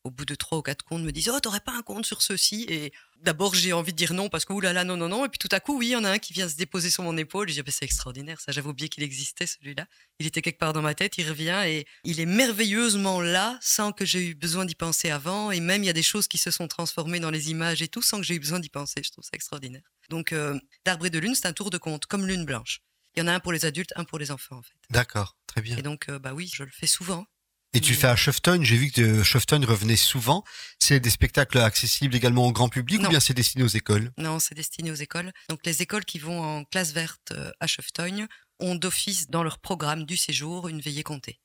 [0.03, 2.21] au bout de trois ou quatre comptes, me disent Oh, t'aurais pas un compte sur
[2.21, 2.65] ceci?
[2.69, 5.25] Et d'abord, j'ai envie de dire non parce que, oulala, non, non, non.
[5.25, 6.89] Et puis tout à coup, oui, il y en a un qui vient se déposer
[6.89, 7.49] sur mon épaule.
[7.49, 9.87] Et je dis Ah, ben, C'est extraordinaire, ça, j'avais oublié qu'il existait celui-là.
[10.19, 13.91] Il était quelque part dans ma tête, il revient et il est merveilleusement là sans
[13.91, 15.51] que j'ai eu besoin d'y penser avant.
[15.51, 17.87] Et même, il y a des choses qui se sont transformées dans les images et
[17.87, 19.01] tout sans que j'ai eu besoin d'y penser.
[19.03, 19.83] Je trouve ça extraordinaire.
[20.09, 22.81] Donc, euh, d'arbre et de lune, c'est un tour de compte, comme lune blanche.
[23.15, 24.73] Il y en a un pour les adultes, un pour les enfants, en fait.
[24.89, 25.77] D'accord, très bien.
[25.77, 27.25] Et donc, euh, bah oui, je le fais souvent.
[27.75, 30.43] Et tu le fais à Shufton, j'ai vu que euh, Shufton revenait souvent.
[30.79, 34.11] C'est des spectacles accessibles également au grand public ou bien c'est destiné aux écoles?
[34.17, 35.31] Non, c'est destiné aux écoles.
[35.49, 38.27] Donc, les écoles qui vont en classe verte euh, à Cheftogne
[38.59, 41.39] ont d'office dans leur programme du séjour une veillée comptée.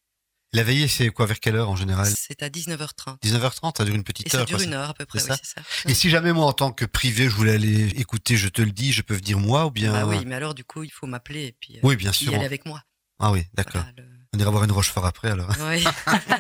[0.53, 2.11] La veillée, c'est quoi Vers quelle heure en général?
[2.15, 3.19] C'est à 19h30.
[3.23, 4.45] 19h30, ça dure une petite Et ça heure.
[4.47, 5.63] dure quoi, une heure à peu près, c'est oui, ça?
[5.63, 5.91] ça.
[5.91, 8.71] Et si jamais moi, en tant que privé, je voulais aller écouter, je te le
[8.73, 11.07] dis, je peux venir moi ou bien Bah oui, mais alors, du coup, il faut
[11.07, 12.35] m'appeler et puis euh, Oui, bien y sûr.
[12.35, 12.83] aller avec moi.
[13.19, 13.83] Ah oui, d'accord.
[13.83, 15.51] Voilà, On ira voir une Rochefort après alors.
[15.71, 15.85] Oui.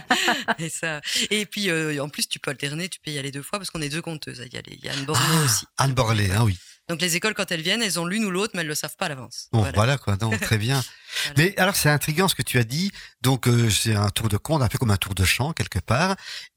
[0.58, 1.00] et, ça.
[1.30, 3.70] et puis, euh, en plus, tu peux alterner, tu peux y aller deux fois parce
[3.70, 4.78] qu'on est deux compteuses à y aller.
[4.78, 5.64] Il y a Anne Borneo aussi.
[5.78, 6.58] Anne Borlé, ah oui.
[6.88, 8.96] Donc, les écoles, quand elles viennent, elles ont l'une ou l'autre, mais elles le savent
[8.96, 9.48] pas à l'avance.
[9.52, 9.72] Bon, Voilà.
[9.74, 10.16] voilà, quoi.
[10.20, 10.82] Non, très bien.
[11.24, 11.34] Voilà.
[11.38, 12.92] Mais alors, c'est intriguant ce que tu as dit.
[13.22, 15.78] Donc, euh, c'est un tour de compte, un peu comme un tour de chant quelque
[15.78, 16.16] part.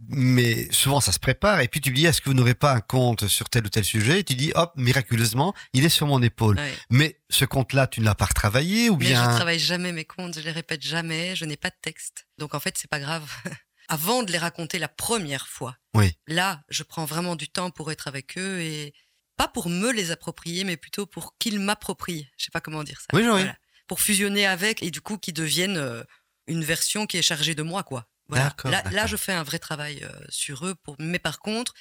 [0.09, 1.61] Mais souvent, ça se prépare.
[1.61, 3.85] Et puis, tu dis, est-ce que vous n'aurez pas un compte sur tel ou tel
[3.85, 4.19] sujet?
[4.19, 6.57] Et tu dis, hop, miraculeusement, il est sur mon épaule.
[6.57, 6.73] Ouais.
[6.89, 10.05] Mais ce compte-là, tu ne l'as pas retravaillé ou Mais bien je travaille jamais mes
[10.05, 12.27] comptes, je les répète jamais, je n'ai pas de texte.
[12.37, 13.23] Donc, en fait, c'est pas grave.
[13.87, 16.13] Avant de les raconter la première fois, Oui.
[16.27, 18.93] là, je prends vraiment du temps pour être avec eux et
[19.41, 22.29] pas pour me les approprier, mais plutôt pour qu'ils m'approprient.
[22.37, 23.07] Je sais pas comment dire ça.
[23.13, 23.43] Oui, oui.
[23.87, 26.03] Pour fusionner avec et du coup qu'ils deviennent euh,
[26.45, 28.07] une version qui est chargée de moi, quoi.
[28.27, 28.55] Voilà.
[28.91, 30.75] Là, je fais un vrai travail euh, sur eux.
[30.75, 30.95] Pour...
[30.99, 31.73] Mais par contre,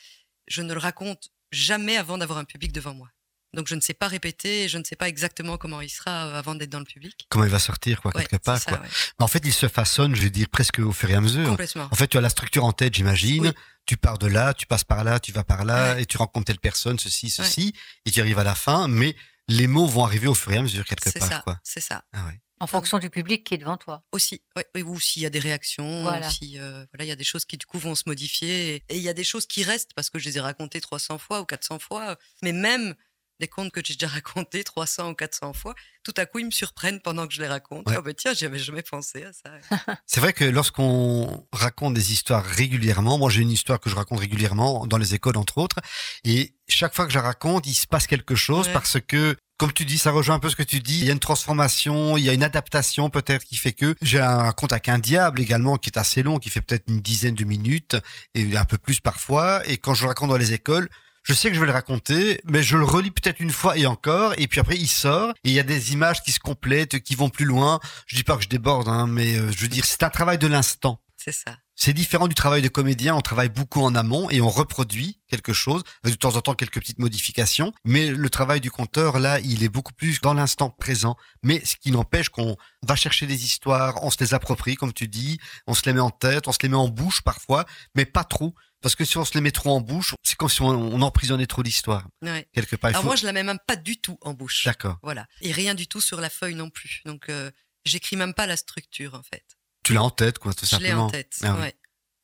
[0.49, 3.11] je ne le raconte jamais avant d'avoir un public devant moi.
[3.55, 6.39] Donc je ne sais pas répéter, je ne sais pas exactement comment il sera euh,
[6.39, 7.27] avant d'être dans le public.
[7.29, 8.81] comment il va sortir, quoi, Ouais, quelque part, c'est ça, quoi.
[8.81, 8.93] ouais.
[9.19, 11.49] Mais en fait, il se façonne, je vais dire, presque au fur et à mesure.
[11.49, 11.89] Complètement.
[11.91, 13.47] En fait, tu as la structure en tête, j'imagine.
[13.49, 13.53] Oui.
[13.87, 16.03] Tu pars de là, tu passes par là, tu vas par là, Ouais.
[16.03, 17.73] et tu rencontres telle personne, ceci, ceci,
[18.07, 18.87] et tu arrives à la fin.
[18.87, 19.17] Mais
[19.49, 21.59] les mots vont arriver au fur et à mesure quelque C'est part, ça, quoi.
[21.65, 22.05] c'est ça.
[22.13, 22.41] Ah ouais.
[22.63, 24.05] En fonction du public qui est devant toi.
[24.13, 26.29] Aussi, ouais, oui, ou s'il y a des réactions, Voilà.
[26.29, 28.75] ou si euh, voilà, il y a des choses qui du coup vont se modifier,
[28.77, 30.81] et et il y a des choses qui restent parce que je les ai racontées
[30.83, 32.95] 300 fois ou 400 fois, mais même
[33.41, 35.75] des contes que j'ai déjà racontés 300 ou 400 fois,
[36.05, 37.89] tout à coup ils me surprennent pendant que je les raconte.
[37.89, 37.97] Ouais.
[37.99, 39.51] Ah bah tiens, j'y avais jamais pensé à ça.
[40.07, 44.21] C'est vrai que lorsqu'on raconte des histoires régulièrement, moi j'ai une histoire que je raconte
[44.21, 45.77] régulièrement dans les écoles entre autres,
[46.23, 48.73] et chaque fois que je la raconte, il se passe quelque chose Ouais.
[48.73, 51.01] parce que Comme tu dis, ça rejoint un peu ce que tu dis.
[51.01, 54.19] Il y a une transformation, il y a une adaptation peut-être qui fait que j'ai
[54.21, 57.35] un compte avec un diable également qui est assez long, qui fait peut-être une dizaine
[57.35, 57.97] de minutes
[58.35, 59.61] et un peu plus parfois.
[59.69, 60.89] Et quand je le raconte dans les écoles,
[61.31, 63.87] je sais que je vais le raconter, mais je le relis peut-être une fois et
[63.87, 66.99] encore, et puis après il sort, et il y a des images qui se complètent,
[67.05, 67.79] qui vont plus loin.
[68.07, 70.39] Je dis pas que je déborde, hein, mais euh, je veux dire, c'est un travail
[70.39, 71.01] de l'instant.
[71.17, 71.57] C'est ça.
[71.77, 75.53] C'est différent du travail de comédien, on travaille beaucoup en amont et on reproduit quelque
[75.53, 79.39] chose, avec de temps en temps quelques petites modifications, mais le travail du conteur, là,
[79.39, 83.45] il est beaucoup plus dans l'instant présent, mais ce qui n'empêche qu'on va chercher des
[83.45, 85.39] histoires, on se les approprie, comme tu dis,
[85.69, 88.25] on se les met en tête, on se les met en bouche parfois, mais pas
[88.25, 90.69] trop, parce que si on se les met trop en bouche, c'est comme si on,
[90.69, 92.49] on emprisonnait trop l'histoire, Ouais.
[92.53, 92.89] quelque part.
[92.91, 94.65] Alors faut- moi, je la mets même pas du tout en bouche.
[94.65, 94.99] D'accord.
[95.03, 95.27] Voilà.
[95.41, 97.03] Et rien du tout sur la feuille non plus.
[97.05, 97.51] Donc, euh,
[97.85, 99.45] j'écris même pas la structure, en fait.
[99.85, 101.07] Tu l'as en tête, quoi, tout Je l'ai simplement.
[101.07, 101.37] en tête.
[101.43, 101.75] Ah ouais.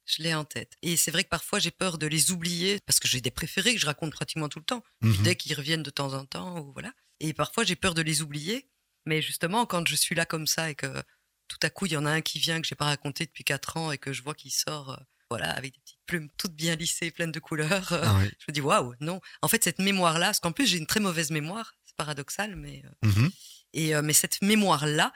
[0.04, 0.74] Je l'ai en tête.
[0.82, 3.74] Et c'est vrai que parfois, j'ai peur de les oublier parce que j'ai des préférés
[3.74, 4.84] que je raconte pratiquement tout le temps.
[5.00, 5.22] Mhm.
[5.24, 6.92] Dès qu'ils reviennent de temps en temps, ou voilà.
[7.18, 8.70] Et parfois, j'ai peur de les oublier.
[9.04, 11.02] Mais justement, quand je suis là comme ça et que
[11.48, 13.42] tout à coup, il y en a un qui vient que j'ai pas raconté depuis
[13.44, 14.96] quatre ans et que je vois qu'il sort, euh,
[15.30, 18.52] voilà, avec des petites plumes toutes bien lissées, pleines de couleurs, euh, Ah je me
[18.52, 19.20] dis waouh, non.
[19.42, 22.82] En fait, cette mémoire-là, parce qu'en plus, j'ai une très mauvaise mémoire, c'est paradoxal, mais
[22.84, 23.30] euh, Mhm.
[23.72, 25.12] et euh, mais cette mémoire-là,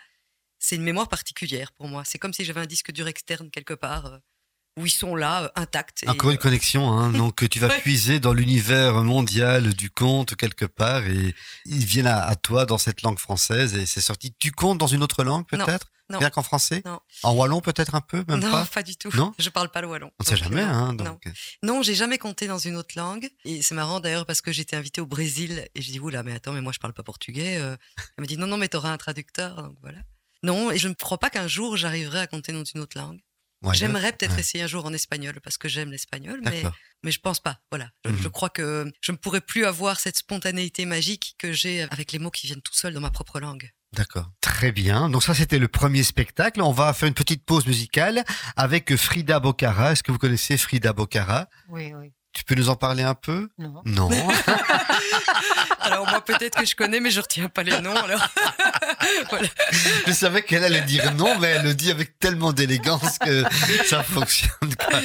[0.58, 2.02] c'est une mémoire particulière pour moi.
[2.04, 4.18] C'est comme si j'avais un disque dur externe quelque part
[4.78, 6.02] où ils sont là, euh, intacts.
[6.04, 7.10] et, Encore une euh, connexion, hein.
[7.12, 7.80] donc tu vas Ouais.
[7.80, 11.34] puiser dans l'univers mondial du conte quelque part et
[11.66, 14.34] ils viennent à, à toi dans cette langue française et c'est sorti.
[14.38, 15.88] Tu comptes dans une autre langue Non, peut-être?
[16.08, 16.18] Non.
[16.18, 16.82] Bien qu'en français?
[16.84, 16.98] Non.
[17.22, 18.66] En wallon peut-être un peu, même non, pas?
[18.66, 19.10] pas, du tout.
[19.14, 19.32] Non?
[19.38, 20.10] Je parle pas le wallon.
[20.18, 20.92] On ne sait jamais, non, hein.
[20.94, 21.04] non.
[21.04, 21.30] Donc, euh,
[21.62, 23.28] Non, j'ai jamais compté dans une autre langue.
[23.44, 26.32] Et c'est marrant d'ailleurs parce que j'étais invitée au Brésil et je dis oula, mais
[26.32, 27.58] attends, mais moi je parle pas portugais.
[27.58, 27.76] euh.
[28.18, 29.62] Elle me dit non, non, mais t'auras un traducteur.
[29.62, 29.98] Donc voilà.
[30.42, 33.20] Non, et je ne crois pas qu'un jour j'arriverai à compter dans une autre langue.
[33.62, 34.40] Ouais, J'aimerais peut-être ouais.
[34.40, 36.62] essayer un jour en espagnol parce que j'aime l'espagnol, mais,
[37.02, 37.58] mais je pense pas.
[37.70, 37.90] Voilà.
[38.04, 38.18] Je, Mhm.
[38.22, 42.18] je crois que je ne pourrais plus avoir cette spontanéité magique que j'ai avec les
[42.18, 43.70] mots qui viennent tout seuls dans ma propre langue.
[43.92, 44.30] D'accord.
[44.40, 45.08] Très bien.
[45.10, 46.62] Donc ça, c'était le premier spectacle.
[46.62, 48.24] On va faire une petite pause musicale
[48.56, 49.92] avec Frida Bocara.
[49.92, 51.48] Est-ce que vous connaissez Frida Bocara?
[51.68, 52.12] Oui, oui.
[52.32, 53.48] Tu peux nous en parler un peu?
[53.58, 53.82] Non.
[53.84, 54.08] Non.
[56.20, 57.94] Alors peut-être que je connais, mais je retiens pas les noms.
[57.94, 58.26] Alors
[59.30, 59.48] voilà.
[60.06, 63.44] Je savais qu'elle allait dire non, mais elle le dit avec tellement d'élégance que
[63.86, 64.50] ça fonctionne.
[64.78, 65.00] quoi.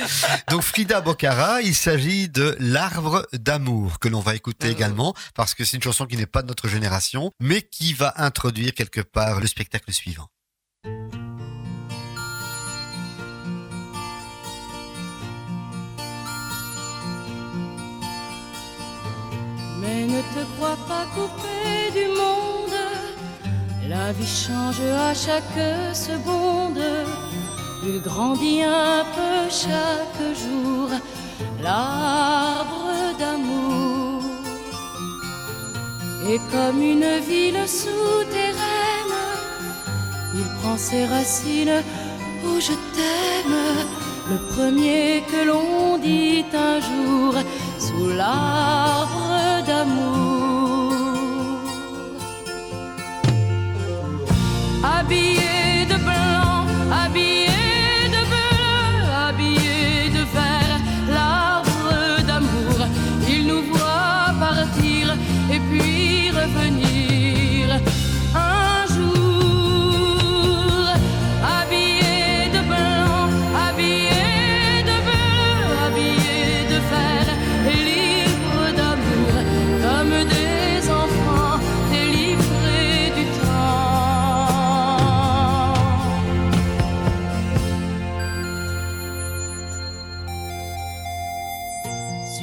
[0.50, 4.72] Donc Frida Bocara, il s'agit de L'arbre d'amour que l'on va écouter Ah.
[4.72, 8.14] également parce que c'est une chanson qui n'est pas de notre génération, mais qui va
[8.18, 10.28] introduire quelque part le spectacle suivant.
[19.86, 22.80] Mais ne te crois pas coupé du monde.
[23.88, 25.62] La vie change à chaque
[25.94, 26.82] seconde.
[27.88, 30.90] Il grandit un peu chaque jour.
[31.62, 34.24] L'arbre d'amour.
[36.28, 39.20] Et comme une ville souterraine,
[40.34, 41.84] il prend ses racines
[42.44, 44.05] où je t'aime.
[44.28, 47.36] Le premier que l'on dit un jour
[47.78, 50.94] sous l'arbre d'amour.
[54.84, 57.45] Habillé de blanc, habillé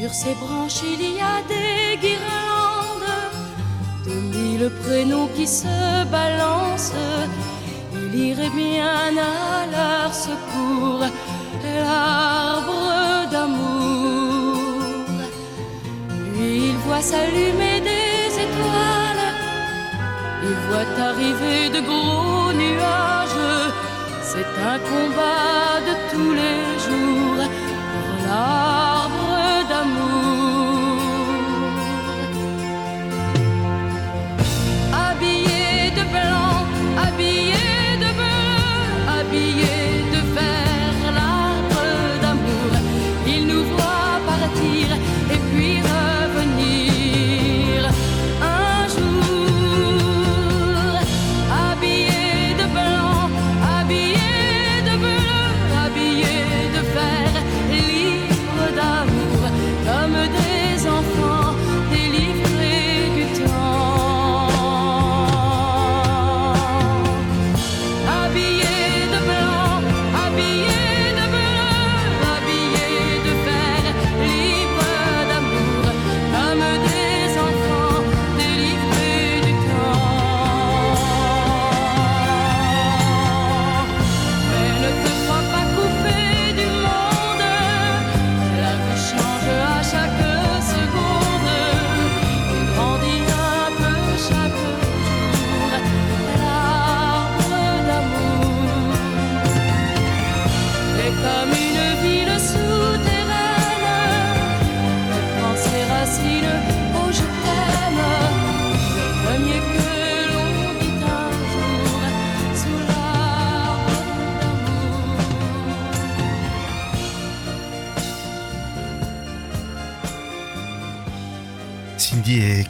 [0.02, 3.14] Sur ses branches, il y a des guirlandes
[4.04, 6.92] de mille prénoms qui se balancent.
[7.94, 11.04] Il irait bien à leur secours,
[11.62, 14.58] l'arbre d'amour.
[16.34, 19.28] Lui, il voit s'allumer des étoiles,
[20.42, 23.44] il voit arriver de gros nuages.
[24.30, 27.31] C'est un combat de tous les jours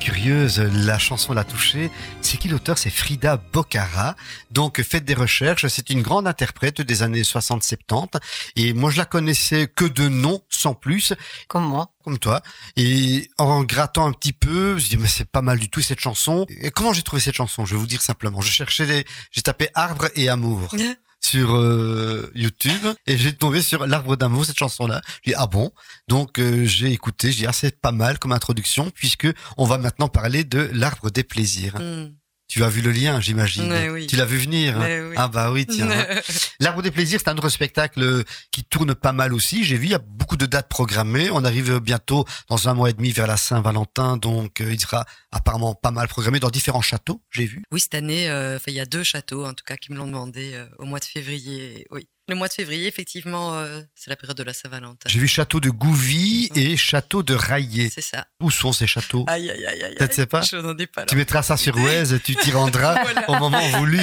[0.03, 1.89] curieuse, la chanson l'a touchée.
[2.23, 2.77] C'est qui l'auteur?
[2.77, 4.17] C'est Frida Bocara.
[4.51, 8.21] Donc faites des recherches, c'est une grande interprète des années 60-70
[8.57, 11.13] et moi je la connaissais que de nom sans plus.
[11.47, 11.93] Comme moi.
[12.03, 12.43] Comme toi.
[12.77, 16.01] Et en grattant un petit peu, je dis mais c'est pas mal du tout cette
[16.01, 16.47] chanson.
[16.49, 17.65] Et comment j'ai trouvé cette chanson?
[17.65, 18.41] Je vais vous dire simplement.
[18.41, 19.05] Je cherchais les...
[19.31, 20.75] j'ai tapé arbre et amour.
[21.25, 25.71] sur euh, YouTube et j'ai tombé sur l'arbre d'amour cette chanson là j'ai ah bon?
[26.09, 29.79] Donc euh, j'ai écouté j'ai dit ah c'est pas mal comme introduction puisque on va
[29.79, 31.77] maintenant parler de l'arbre des plaisirs.
[31.81, 32.11] Hmm.
[32.53, 34.07] Tu as vu le lien j'imagine oui.
[34.07, 35.15] tu l'as vu venir hein oui.
[35.17, 35.89] ah bah oui tiens
[36.61, 39.93] l'arbre des plaisirs c'est un autre spectacle qui tourne pas mal aussi j'ai vu il
[39.93, 43.27] y a beaucoup de dates programmées on arrive bientôt dans un mois et demi vers
[43.27, 47.63] la Saint-Valentin donc euh, il sera apparemment pas mal programmé dans différents châteaux j'ai vu
[47.73, 50.07] Oui, cette année, euh, il y a deux châteaux, en tout cas, qui me l'ont
[50.07, 51.87] demandé euh, au mois de février.
[51.91, 52.07] Oui.
[52.29, 55.09] Le mois de février, effectivement, euh, c'est la période de la Saint-Valentin.
[55.09, 58.27] j'ai vu château de Gouvy et château de Raillé C'est ça.
[58.41, 59.25] où sont ces châteaux?
[59.27, 59.97] Aïe, aïe, aïe, aïe.
[59.99, 60.09] Aïe.
[60.13, 61.07] sais pas Je n'en ai pas là.
[61.09, 63.29] Tu mettras ça sur Waze, tu t'y rendras Voilà.
[63.29, 63.99] au moment voulu.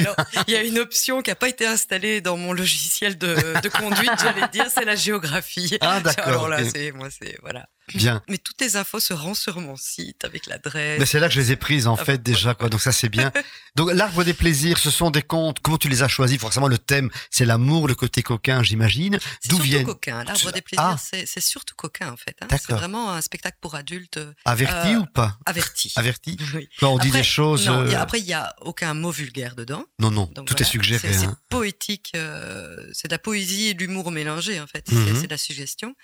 [0.46, 3.68] Il y a une option qui n'a pas été installée dans mon logiciel de, de
[3.70, 5.78] conduite, j'allais dire, c'est la géographie.
[5.80, 7.68] Ah, d'accord, Alors là, c'est, moi, c'est, voilà.
[7.94, 8.22] Bien.
[8.28, 10.98] Mais toutes les infos seront sur mon site avec l'adresse.
[10.98, 12.68] Mais c'est là que je les ai prises en Ah, fait déjà quoi.
[12.68, 13.32] Donc ça c'est bien.
[13.76, 15.58] Donc l'arbre des plaisirs, ce sont des contes.
[15.60, 16.38] Comment tu les as choisis?
[16.38, 19.18] Forcément le thème c'est l'amour, le côté coquin, j'imagine.
[19.48, 20.24] D'où viennent coquin.
[20.24, 20.96] L'arbre des plaisirs, Ah.
[20.98, 22.36] c'est, surtout coquin, en fait.
[22.42, 22.46] hein.
[22.50, 25.38] C'est vraiment un spectacle pour adultes euh, Avertis Euh, ou pas?
[25.46, 25.92] avertis.
[25.96, 26.36] Avertis.
[26.54, 26.68] Oui.
[26.80, 27.66] Quand on dit des choses.
[27.66, 29.84] Non, euh, après, il n'y a aucun mot vulgaire dedans.
[29.98, 31.12] Non non, Donc tout voilà, est suggéré.
[31.12, 31.36] C'est, hein.
[31.48, 34.90] poétique, euh, c'est de la poésie et de l'humour mélangé, en fait.
[34.90, 35.16] Mhm.
[35.20, 35.94] C'est de la suggestion.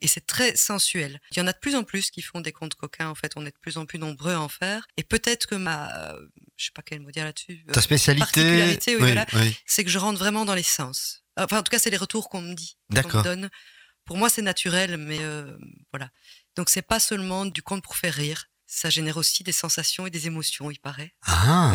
[0.00, 1.20] Et c'est très sensuel.
[1.32, 3.32] Il y en a de plus en plus qui font des contes coquins, en fait.
[3.36, 4.86] On est de plus en plus nombreux à en faire.
[4.96, 7.64] Et peut-être que ma, euh, je sais pas quel mot dire là-dessus.
[7.68, 8.24] euh, Ta spécialité.
[8.24, 9.26] particularité, oui, voilà.
[9.34, 9.56] oui.
[9.66, 11.22] c'est que je rentre vraiment dans les sens.
[11.36, 13.50] Enfin, en tout cas, c'est les retours qu'on me dit, qu'on me donne.
[14.04, 15.56] Pour moi, c'est naturel, mais euh,
[15.92, 16.10] voilà.
[16.56, 18.46] Donc, c'est pas seulement du conte pour faire rire.
[18.66, 21.14] Ça génère aussi des sensations et des émotions, il paraît.
[21.26, 21.72] Ah.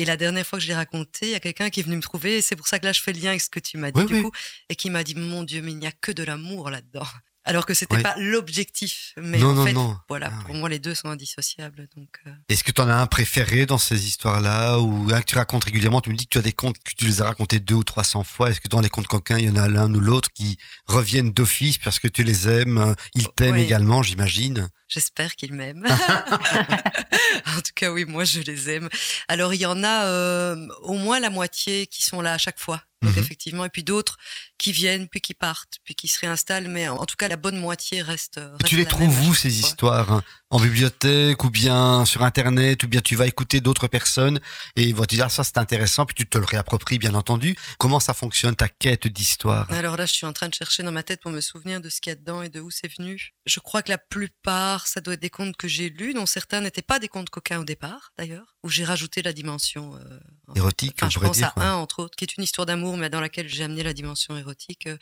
[0.00, 1.96] Et la dernière fois que je l'ai raconté, il y a quelqu'un qui est venu
[1.96, 3.58] me trouver, et c'est pour ça que là, je fais le lien avec ce que
[3.58, 4.22] tu m'as dit, Oui, du oui.
[4.22, 4.30] coup,
[4.68, 7.02] et qui m'a dit, mon Dieu, mais il n'y a que de l'amour là-dedans.
[7.44, 8.02] Alors que c'était Oui.
[8.02, 9.14] pas l'objectif.
[9.16, 9.96] Mais Non, en non, fait, non.
[10.08, 11.88] voilà, Ah, pour moi, les deux sont indissociables.
[11.96, 15.24] Donc, euh, Est-ce que tu en as un préféré dans ces histoires-là ou un que
[15.26, 16.00] tu racontes régulièrement?
[16.02, 17.84] Tu me dis que tu as des contes que tu les as racontés deux ou
[17.84, 18.50] trois cents fois.
[18.50, 21.30] Est-ce que dans les contes coquins, il y en a l'un ou l'autre qui reviennent
[21.32, 24.68] d'office parce que tu les aimes euh, Ils t'aiment également, j'imagine.
[24.88, 25.86] J'espère qu'ils m'aiment.
[27.46, 28.88] en tout cas, oui, moi, je les aime.
[29.28, 32.58] Alors, il y en a euh, au moins la moitié qui sont là à chaque
[32.58, 32.82] fois.
[33.02, 33.22] Donc, Mhm.
[33.22, 34.16] effectivement, et puis d'autres
[34.58, 36.66] qui viennent, puis qui partent, puis qui se réinstallent.
[36.66, 38.40] Mais en, tout cas, la bonne moitié reste.
[38.42, 39.58] reste tu les trouves où ces fois.
[39.60, 40.24] histoires hein?
[40.50, 44.40] En bibliothèque ou bien sur Internet ou bien tu vas écouter d'autres personnes
[44.76, 47.14] et ils vont te dire ah, ça c'est intéressant puis tu te le réappropries bien
[47.14, 47.54] entendu.
[47.78, 49.70] Comment ça fonctionne ta quête d'histoire?
[49.70, 51.90] Alors là, je suis en train de chercher dans ma tête pour me souvenir de
[51.90, 53.34] ce qu'il y a dedans et de où c'est venu.
[53.44, 56.60] Je crois que la plupart, ça doit être des contes que j'ai lus, dont certains
[56.60, 60.20] n'étaient pas des contes coquins au départ, d'ailleurs, où j'ai rajouté la dimension euh,
[60.54, 61.48] Érotique, Enfin, je pense dire.
[61.48, 61.64] à quoi.
[61.64, 64.36] un, entre autres, qui est une histoire d'amour, mais dans laquelle j'ai amené la dimension
[64.36, 64.86] érotique.
[64.86, 64.96] Euh,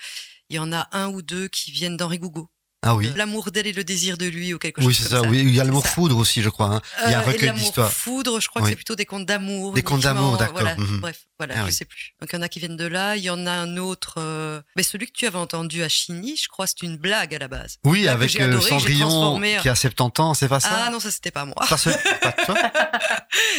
[0.48, 2.48] Il y en a un ou deux qui viennent d'Henri Gougo.
[2.88, 3.12] Ah oui.
[3.16, 5.24] L'amour d'elle et le désir de lui, ou quelque Oui, chose c'est comme ça.
[5.24, 5.28] ça.
[5.30, 5.94] Oui, il y a l'amour C'est ça.
[5.94, 6.66] foudre aussi, je crois.
[6.76, 6.80] hein.
[7.06, 7.92] Il y a un Euh, recueil l'amour d'histoires.
[7.92, 8.66] foudre, je crois Oui.
[8.66, 9.72] que c'est plutôt des contes d'amour.
[9.74, 10.54] Des contes d'amour, d'accord.
[10.60, 11.00] Voilà, Mhm.
[11.00, 11.72] bref, voilà, Ah je oui.
[11.72, 12.14] sais plus.
[12.20, 13.16] Donc il y en a qui viennent de là.
[13.16, 16.36] Il y en a un autre, euh, mais celui que tu avais entendu à Chigny,
[16.36, 17.76] je crois, c'est une blague à la base.
[17.84, 20.68] Oui, Là, avec euh, adoré, Cendrillon qui a 70 ans, c'est pas ça?
[20.86, 21.56] Ah non, ça c'était pas moi.
[21.76, 22.54] Ce- pas toi?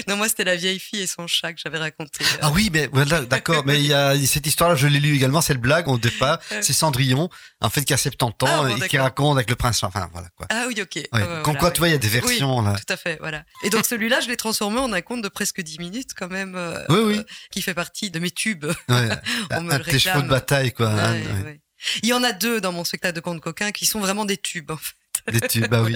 [0.07, 2.23] Non, moi c'était la vieille fille et son chat que j'avais raconté.
[2.23, 3.63] euh, Ah oui, mais voilà, d'accord.
[3.65, 5.41] mais il y a cette histoire-là, je l'ai lu également.
[5.41, 6.39] C'est le blague au départ.
[6.61, 7.29] C'est Cendrillon,
[7.61, 8.99] en fait, qui a 70 ans Ah, bon, et qui d'accord.
[9.17, 9.83] Raconte avec le prince.
[9.83, 10.45] Enfin, voilà quoi.
[10.49, 10.91] Ah oui, ok.
[10.95, 11.03] Ouais.
[11.11, 11.73] Ah ouais, Comme voilà, quoi, ouais.
[11.73, 12.75] tu vois, il y a des versions là.
[12.75, 13.43] Tout à fait, voilà.
[13.63, 16.55] Et donc celui-là, je l'ai transformé en un conte de presque 10 minutes quand même,
[16.55, 17.17] euh, Oui, oui.
[17.19, 18.65] euh, qui fait partie de mes tubes.
[18.89, 19.09] Ouais.
[19.51, 20.89] On me un le de tes chevaux de bataille, quoi.
[20.89, 21.43] hein, Ouais, ouais.
[21.45, 21.61] ouais.
[22.03, 24.37] Il y en a deux dans mon spectacle de contes coquins qui sont vraiment des
[24.37, 24.71] tubes.
[24.71, 24.93] En fait.
[25.31, 25.93] Des tubes, bah oui.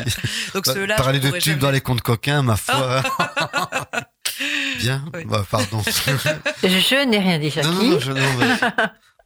[0.53, 3.01] Donc Bah, ceux-là, Parler de tubes jamais- dans les contes coquins, ma foi.
[4.79, 5.05] Bien.
[5.13, 5.23] Oui.
[5.25, 5.81] Bah, pardon.
[5.85, 7.67] Je n'ai rien dit, Jackie.
[7.69, 8.57] non, je, non, mais-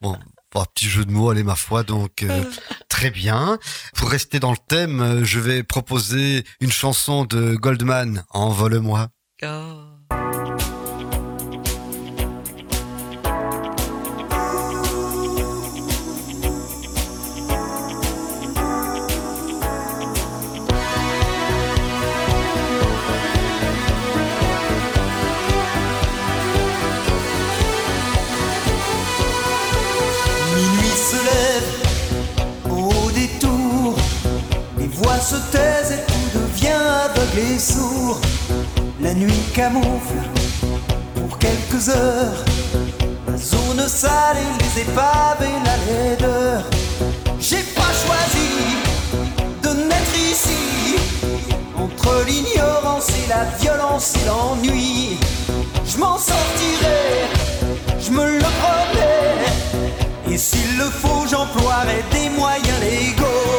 [0.02, 0.20] Bon.
[0.62, 2.44] Un petit jeu de mots, allez, ma foi, donc euh,
[2.90, 3.60] très bien.
[3.96, 9.10] Pour rester dans le thème, euh, je vais proposer une chanson de Goldman, Envole-moi.
[9.44, 10.55] Oh.
[35.26, 38.20] Se taisent et tout devient aveugle et sourd.
[39.02, 40.22] La nuit camoufle
[41.16, 42.46] pour quelques heures
[43.28, 46.62] la zone sale et les épaves et la laideur.
[47.40, 48.52] J'ai pas choisi
[49.64, 50.96] de naître ici,
[51.76, 52.62] entre lignes
[53.28, 55.18] la violence et l'ennui.
[55.86, 57.26] Je m'en sortirai,
[58.00, 60.34] je me le promets.
[60.34, 63.55] Et s'il le faut, j'emploierai des moyens légaux.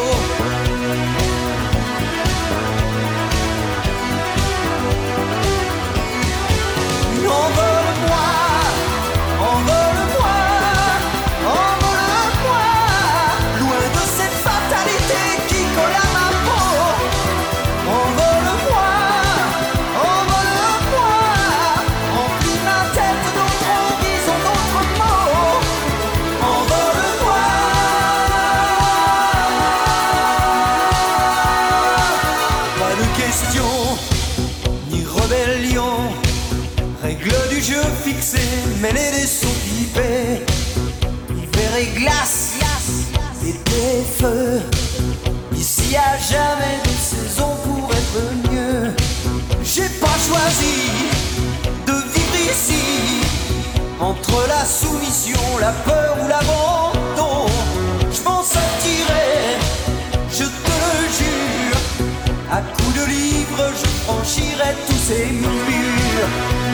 [45.55, 48.95] Ici y a jamais de saison pour être mieux.
[49.62, 50.91] J'ai pas choisi
[51.87, 53.22] de vivre ici.
[54.01, 57.47] Entre la soumission, la peur ou l'abandon,
[58.12, 59.59] je m'en sortirai,
[60.31, 61.81] je te le jure.
[62.51, 66.66] À coups de livres, je franchirai tous ces murs.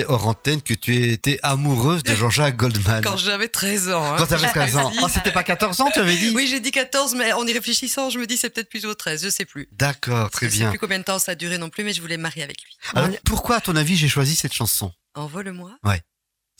[0.00, 3.02] Disais hors antenne que tu étais amoureuse de Jean-Jacques Goldman.
[3.02, 4.02] Quand j'avais 13 ans.
[4.04, 4.16] hein.
[4.18, 4.92] Quand t'avais 13 ans.
[5.02, 6.32] Ah, c'était pas 14 ans, tu avais dit?
[6.34, 9.22] Oui, j'ai dit 14, mais en y réfléchissant, je me dis c'est peut-être plutôt 13,
[9.24, 9.68] je sais plus.
[9.72, 10.70] D'accord, très Je sais bien.
[10.70, 12.62] plus combien de temps ça a duré non plus, mais je voulais me marier avec
[12.62, 12.72] lui.
[12.94, 14.92] Alors, pourquoi, à ton avis, j'ai choisi cette chanson?
[15.14, 15.72] Envole-moi.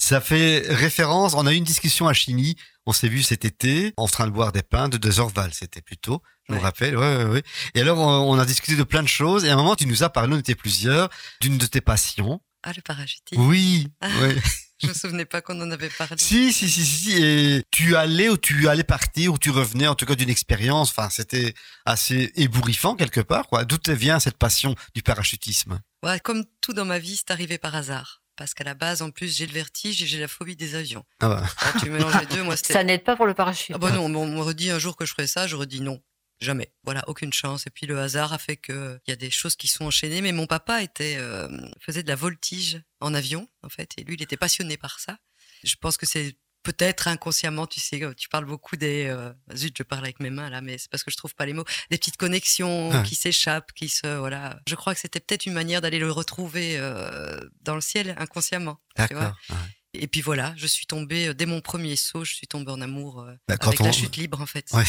[0.02, 3.92] Ça fait référence, on a eu une discussion à Chigny, on s'est vu cet été,
[3.98, 6.62] en train de boire des pains de deux Orval, c'était plutôt, je me Ouais.
[6.64, 7.42] rappelle, ouais, ouais, ouais.
[7.74, 9.84] Et alors, on, on a discuté de plein de choses, et à un moment, tu
[9.86, 11.10] nous as parlé, on était plusieurs,
[11.42, 12.40] d'une de tes passions.
[12.62, 13.40] Ah, le parachutisme.
[13.42, 14.08] Oui, Ah.
[14.20, 14.36] ouais.
[14.82, 16.16] Je me souvenais pas qu'on en avait parlé.
[16.16, 19.86] Si, si, si, si, si, et tu allais ou tu allais partir ou tu revenais
[19.86, 20.88] en tout cas d'une expérience.
[20.88, 21.52] Enfin, c'était
[21.84, 23.66] assez ébouriffant quelque part, quoi.
[23.66, 25.80] D'où te vient cette passion du parachutisme?
[26.02, 28.22] Ouais, comme tout dans ma vie, c'est arrivé par hasard.
[28.36, 31.04] Parce qu'à la base, en plus, j'ai le vertige et j'ai la phobie des avions.
[31.20, 31.46] Ah bah.
[31.74, 32.72] Quand tu mélanges les deux, moi, c'était.
[32.72, 33.74] Ça n'aide pas pour le parachute.
[33.76, 36.00] Ah bah non, on m'aurait dit un jour que je ferais ça, j'aurais dit non.
[36.40, 36.72] Jamais.
[36.84, 37.66] Voilà, aucune chance.
[37.66, 40.20] Et puis le hasard a fait que il y a des choses qui sont enchaînées.
[40.22, 41.48] Mais mon papa était euh,
[41.80, 45.18] faisait de la voltige en avion, en fait, et lui, il était passionné par ça.
[45.64, 49.82] Je pense que c'est peut-être inconsciemment, tu sais, tu parles beaucoup des euh, zut, je
[49.82, 51.96] parle avec mes mains là, mais c'est parce que je trouve pas les mots, des
[51.96, 53.02] petites connexions Ah.
[53.02, 54.60] qui s'échappent, qui se voilà.
[54.68, 58.78] Je crois que c'était peut-être une manière d'aller le retrouver euh, dans le ciel inconsciemment.
[58.96, 59.22] tu vois.
[59.24, 59.38] D'accord.
[59.50, 59.56] ouais.
[59.92, 62.80] Et puis voilà, je suis tombée euh, dès mon premier saut, je suis tombée en
[62.80, 64.66] amour euh, Bah, avec la chute libre en fait.
[64.72, 64.84] Ouais.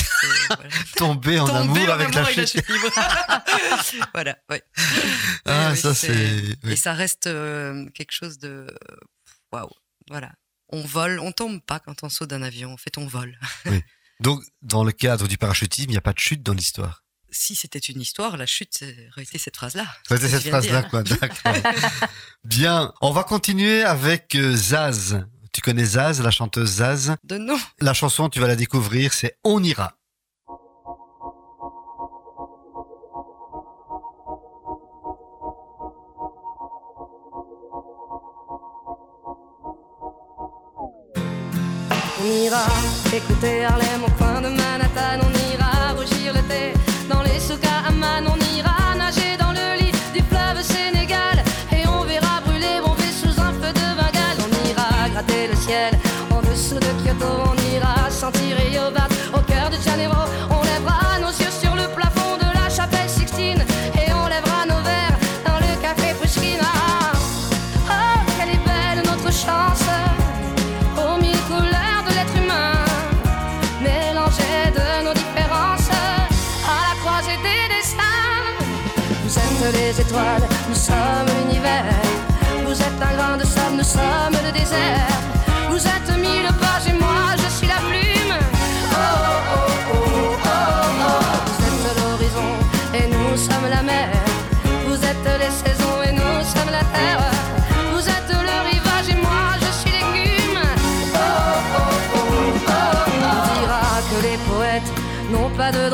[0.48, 0.70] Voilà.
[0.96, 2.68] Tomber en Tombée amour en avec amour la chute.
[2.68, 2.90] libre.
[4.14, 4.62] voilà, ouais.
[5.46, 6.42] Ah, Ouais, ça oui, c'est.
[6.64, 6.72] oui.
[6.74, 8.68] Et ça reste euh, quelque chose de
[9.52, 9.70] waouh.
[10.10, 10.32] Voilà.
[10.70, 12.72] On vole, on tombe pas quand on saute d'un avion.
[12.72, 13.38] En fait, on vole.
[14.20, 17.01] Donc, dans le cadre du parachutisme, il n'y a pas de chute dans l'histoire.
[17.34, 19.86] Si c'était une histoire, la chute aurait été cette phrase-là.
[20.08, 21.02] C'était cette phrase-là, quoi.
[21.04, 21.54] D'accord.
[22.44, 22.94] Bien.
[23.00, 25.26] On va continuer avec euh, Zaz.
[25.54, 27.16] Tu connais Zaz, la chanteuse Zaz?
[27.24, 27.58] De nom.
[27.80, 29.94] La chanson, tu vas la découvrir, c'est On ira.
[42.24, 42.66] On ira
[43.14, 44.01] écouter Harlem
[57.22, 57.61] todo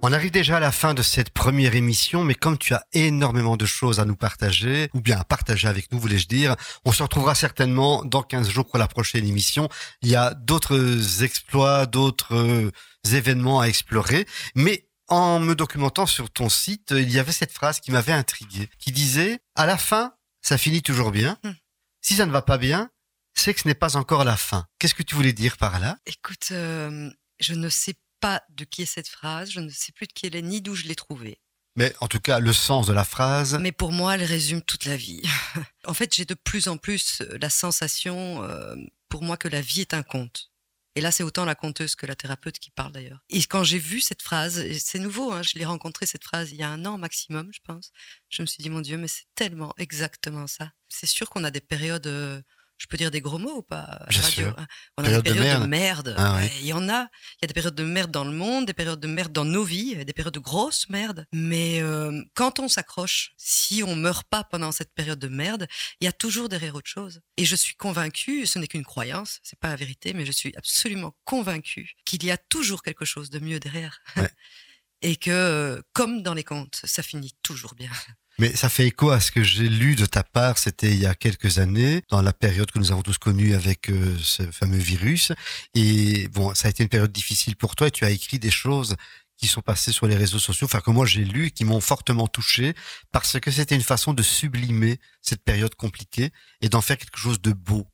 [0.08, 3.58] On arrive déjà à la fin de cette première émission, mais comme tu as énormément
[3.58, 6.56] de choses à nous partager, ou bien à partager avec nous, voulais-je dire,
[6.86, 9.68] on se retrouvera certainement dans 15 jours pour la prochaine émission.
[10.00, 12.70] Il y a d'autres exploits, d'autres euh,
[13.12, 17.78] événements à explorer, mais en me documentant sur ton site, il y avait cette phrase
[17.78, 21.36] qui m'avait intrigué, qui disait, à la fin, ça finit toujours bien.
[21.44, 21.52] Hmm.
[22.00, 22.88] Si ça ne va pas bien,
[23.34, 24.64] c'est que ce n'est pas encore la fin.
[24.78, 25.98] Qu'est-ce que tu voulais dire par là?
[26.06, 30.06] Écoute, euh, je ne sais pas de qui est cette phrase, je ne sais plus
[30.06, 31.40] de qui elle est ni d'où je l'ai trouvée.
[31.76, 33.56] Mais en tout cas, le sens de la phrase.
[33.60, 35.22] Mais pour moi, elle résume toute la vie.
[35.86, 38.74] en fait, j'ai de plus en plus la sensation, euh,
[39.08, 40.50] pour moi, que la vie est un conte.
[40.96, 43.20] Et là, c'est autant la conteuse que la thérapeute qui parle d'ailleurs.
[43.30, 46.56] Et quand j'ai vu cette phrase, c'est nouveau, hein, je l'ai rencontrée cette phrase il
[46.56, 47.92] y a un an maximum, je pense.
[48.28, 50.72] Je me suis dit, mon Dieu, mais c'est tellement exactement ça.
[50.88, 52.42] C'est sûr qu'on a des périodes, euh,
[52.78, 54.54] je peux dire des gros mots ou pas Bien radio, sûr.
[54.58, 54.66] hein.
[54.96, 56.08] On a Période des de périodes de merde.
[56.08, 56.14] merde.
[56.16, 56.42] Ah ouais.
[56.42, 57.02] Ouais, Il y en a.
[57.02, 59.44] Il y a des périodes de merde dans le monde, des périodes de merde dans
[59.44, 61.26] nos vies, des périodes de grosse merde.
[61.32, 65.66] Mais euh, quand on s'accroche, si on meurt pas pendant cette période de merde,
[66.00, 67.20] il y a toujours derrière autre chose.
[67.36, 70.54] Et je suis convaincue, ce n'est qu'une croyance, c'est pas la vérité, mais je suis
[70.56, 74.00] absolument convaincue qu'il y a toujours quelque chose de mieux derrière.
[74.16, 74.30] Ouais.
[75.02, 77.90] Et que, euh, comme dans les contes, ça finit toujours bien.
[78.38, 81.06] Mais ça fait écho à ce que j'ai lu de ta part, c'était il y
[81.06, 84.78] a quelques années, dans la période que nous avons tous connue avec euh, ce fameux
[84.78, 85.32] virus.
[85.74, 88.50] Et bon, ça a été une période difficile pour toi et tu as écrit des
[88.50, 88.96] choses
[89.36, 92.26] qui sont passées sur les réseaux sociaux, enfin que moi j'ai lu qui m'ont fortement
[92.26, 92.74] touché
[93.12, 96.30] parce que c'était une façon de sublimer cette période compliquée
[96.60, 97.86] et d'en faire quelque chose de beau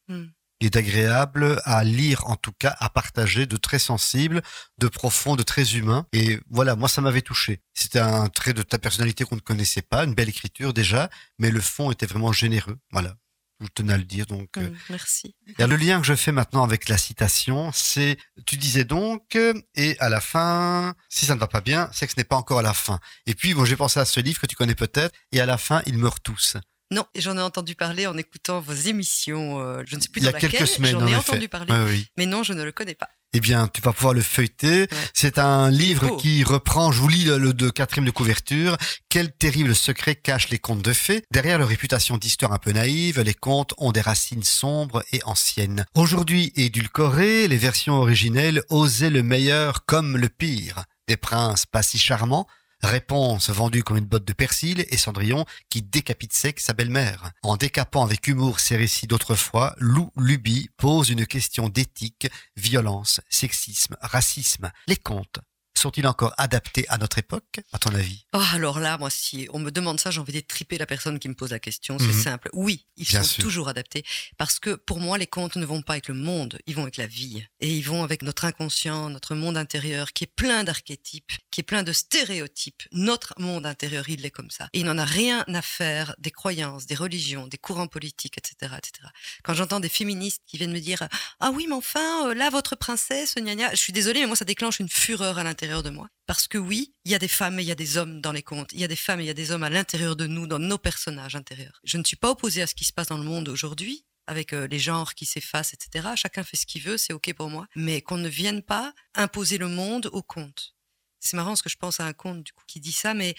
[0.61, 0.67] Hmm.
[0.67, 4.43] et d'agréable à lire en tout cas, à partager, de très sensible,
[4.79, 6.07] de profond, de très humain.
[6.13, 7.61] Et voilà, moi ça m'avait touché.
[7.75, 11.51] C'était un trait de ta personnalité qu'on ne connaissait pas, une belle écriture déjà, mais
[11.51, 12.79] le fond était vraiment généreux.
[12.93, 13.15] Voilà,
[13.61, 14.27] je tenais à le dire.
[14.27, 15.35] Donc, euh, Mm, Merci.
[15.59, 19.55] et le lien que je fais maintenant avec la citation, c'est, tu disais donc, euh,
[19.75, 22.37] et à la fin, si ça ne va pas bien, c'est que ce n'est pas
[22.37, 23.01] encore à la fin.
[23.27, 25.59] Et puis, bon, j'ai pensé à ce livre que tu connais peut-être, et à la
[25.59, 26.57] fin, ils meurent tous.
[26.91, 29.61] Non, j'en ai entendu parler en écoutant vos émissions.
[29.61, 31.17] euh, je ne sais plus Il y a dans laquelle, quelques semaines, J'en en ai
[31.17, 32.07] entendu parler, oui.
[32.17, 33.09] mais non, je ne le connais pas.
[33.37, 34.87] Eh bien, tu vas pouvoir le feuilleter.
[35.13, 38.77] C'est un livre qui reprend, je vous lis le, le de quatrième de couverture,
[39.09, 41.25] quel terrible secret cachent les contes de fées?
[41.33, 45.85] Derrière leur réputation d'histoire un peu naïve, les contes ont des racines sombres et anciennes.
[45.97, 50.85] Aujourd'hui édulcorées, les versions originelles osaient le meilleur comme le pire.
[51.09, 52.47] Des princes pas si charmants,
[52.85, 57.31] Réponse vendue comme une botte de persil et Cendrillon qui décapite sec sa belle-mère.
[57.43, 63.97] En décapant avec humour ses récits d'autrefois, Lou Luby pose une question d'éthique, violence, sexisme,
[64.03, 64.71] racisme.
[64.87, 65.41] Les contes
[65.79, 68.27] sont-ils encore adaptés à notre époque, à ton avis?
[68.33, 71.19] Oh, alors là, moi, si on me demande ça, j'ai envie de triper la personne
[71.19, 71.99] qui me pose la question.
[71.99, 72.23] C'est Mhm.
[72.23, 72.49] simple.
[72.53, 73.45] Oui, ils Bien sont sûr.
[73.45, 74.05] toujours adaptés.
[74.39, 76.97] Parce que pour moi, les contes ne vont pas avec le monde, ils vont avec
[76.97, 77.45] la vie.
[77.61, 81.65] Et ils vont avec notre inconscient, notre monde intérieur, qui est plein d'archétypes, qui est
[81.65, 82.83] plein de stéréotypes.
[82.93, 84.69] Notre monde intérieur, il est comme ça.
[84.73, 88.75] Et il n'en a rien à faire des croyances, des religions, des courants politiques, etc.
[88.79, 89.09] etc.
[89.43, 91.09] Quand j'entends des féministes qui viennent me dire
[91.41, 94.37] Ah oui, mais enfin, euh, là, votre princesse, gna gna, je suis désolée, mais moi,
[94.37, 96.09] ça déclenche une fureur à l'intérieur de moi.
[96.27, 98.33] Parce que oui, il y a des femmes et il y a des hommes dans
[98.33, 98.73] les contes.
[98.73, 100.47] Il y a des femmes et il y a des hommes à l'intérieur de nous,
[100.47, 101.81] dans nos personnages intérieurs.
[101.85, 104.53] Je ne suis pas opposée à ce qui se passe dans le monde aujourd'hui, avec
[104.53, 106.09] euh, les genres qui s'effacent, etc.
[106.17, 107.67] Chacun fait ce qu'il veut, c'est OK pour moi.
[107.77, 110.75] Mais qu'on ne vienne pas imposer le monde au conte.
[111.21, 113.35] C'est marrant parce que je pense à un conte du coup qui dit ça, mais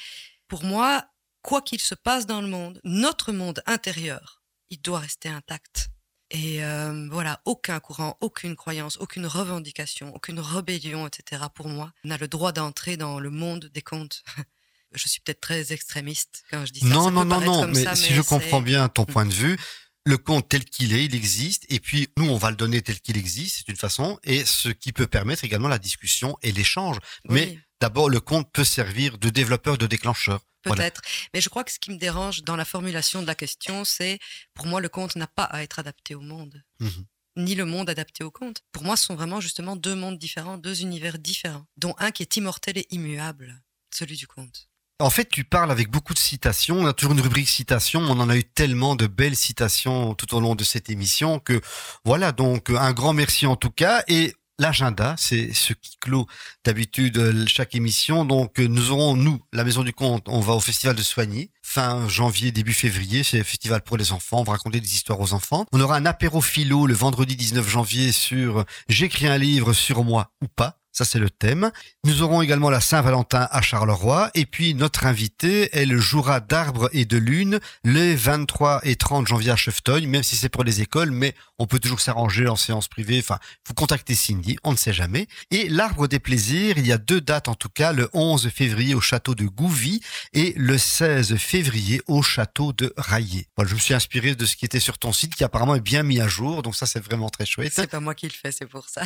[0.48, 1.08] pour moi,
[1.42, 5.90] quoi qu'il se passe dans le monde, notre monde intérieur, il doit rester intact.
[6.36, 11.44] Et euh, voilà, aucun courant, aucune croyance, aucune revendication, aucune rébellion, etc.
[11.54, 14.22] pour moi, n'a le droit d'entrer dans le monde des contes.
[14.92, 16.88] je suis peut-être très extrémiste quand je dis ça.
[16.88, 19.34] Non, Ça non, non, non, mais ça, si mais je comprends bien ton point de
[19.34, 19.58] vue,
[20.06, 23.00] le conte tel qu'il est, il existe, et puis nous, on va le donner tel
[23.00, 26.98] qu'il existe, c'est une façon, et ce qui peut permettre également la discussion et l'échange.
[27.28, 30.42] Mais d'abord, le conte peut servir de développeur, de déclencheur.
[30.66, 30.84] Voilà.
[30.84, 31.02] Peut-être.
[31.34, 34.20] Mais je crois que ce qui me dérange dans la formulation de la question, c'est
[34.54, 36.64] pour moi, le conte n'a pas à être adapté au monde.
[36.80, 37.06] Mhm.
[37.38, 38.62] Ni le monde adapté au conte.
[38.72, 42.24] Pour moi, ce sont vraiment justement deux mondes différents, deux univers différents, dont un qui
[42.24, 43.62] est immortel et immuable,
[43.94, 44.70] celui du conte.
[45.02, 46.78] En fait, tu parles avec beaucoup de citations.
[46.78, 48.00] On a toujours une rubrique citations.
[48.00, 51.60] On en a eu tellement de belles citations tout au long de cette émission que
[52.06, 52.32] voilà.
[52.32, 54.04] Donc, un grand merci en tout cas.
[54.08, 56.28] Et l'agenda, c'est ce qui clôt
[56.64, 58.24] d'habitude euh, chaque émission.
[58.24, 61.52] Donc, euh, nous aurons, nous, la Maison du Conte, on va au Festival de Soigny.
[61.62, 64.40] Fin janvier, début février, c'est le festival pour les enfants.
[64.40, 65.66] On va raconter des histoires aux enfants.
[65.74, 70.32] On aura un apéro philo le vendredi 19 janvier sur J'écris un livre sur moi
[70.42, 70.78] ou pas.
[70.96, 71.72] Ça, c'est le thème.
[72.06, 74.32] Nous aurons également la Saint-Valentin à Charleroi.
[74.34, 79.52] Et puis, notre invité, elle jouera d'arbres et de lune les 23 et 30 janvier
[79.52, 82.88] à Chefteuil, même si c'est pour les écoles, mais on peut toujours s'arranger en séance
[82.88, 83.20] privée.
[83.20, 85.28] Enfin, vous contactez Cindy, on ne sait jamais.
[85.52, 88.96] Et l'arbre des plaisirs, il y a deux dates en tout cas, le 11 février
[88.96, 90.00] au château de Gouvy
[90.32, 93.50] et le 16 février au château de Raillé.
[93.58, 95.82] Voilà, je me suis inspiré de ce qui était sur ton site, qui apparemment est
[95.82, 96.64] bien mis à jour.
[96.64, 97.74] Donc ça, c'est vraiment très chouette.
[97.76, 99.04] C'est pas moi qui le fais, c'est pour ça.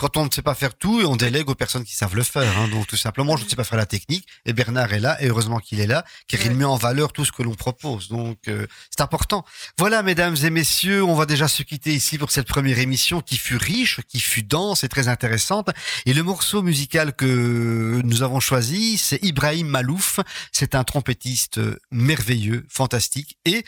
[0.00, 2.56] Quand on ne sait pas faire tout, on délègue aux personnes qui savent le faire.
[2.58, 2.68] hein.
[2.68, 4.26] Donc tout simplement, je ne sais pas faire la technique.
[4.46, 7.26] Et Bernard est là, et heureusement qu'il est là, car il met en valeur tout
[7.26, 8.08] ce que l'on propose.
[8.08, 9.44] Donc euh, c'est important.
[9.76, 13.36] Voilà, mesdames et messieurs, on va déjà se quitter ici pour cette première émission qui
[13.36, 15.68] fut riche, qui fut dense et très intéressante.
[16.06, 20.20] Et le morceau musical que nous avons choisi, c'est Ibrahim Malouf.
[20.50, 23.36] C'est un trompettiste merveilleux, fantastique.
[23.44, 23.64] Et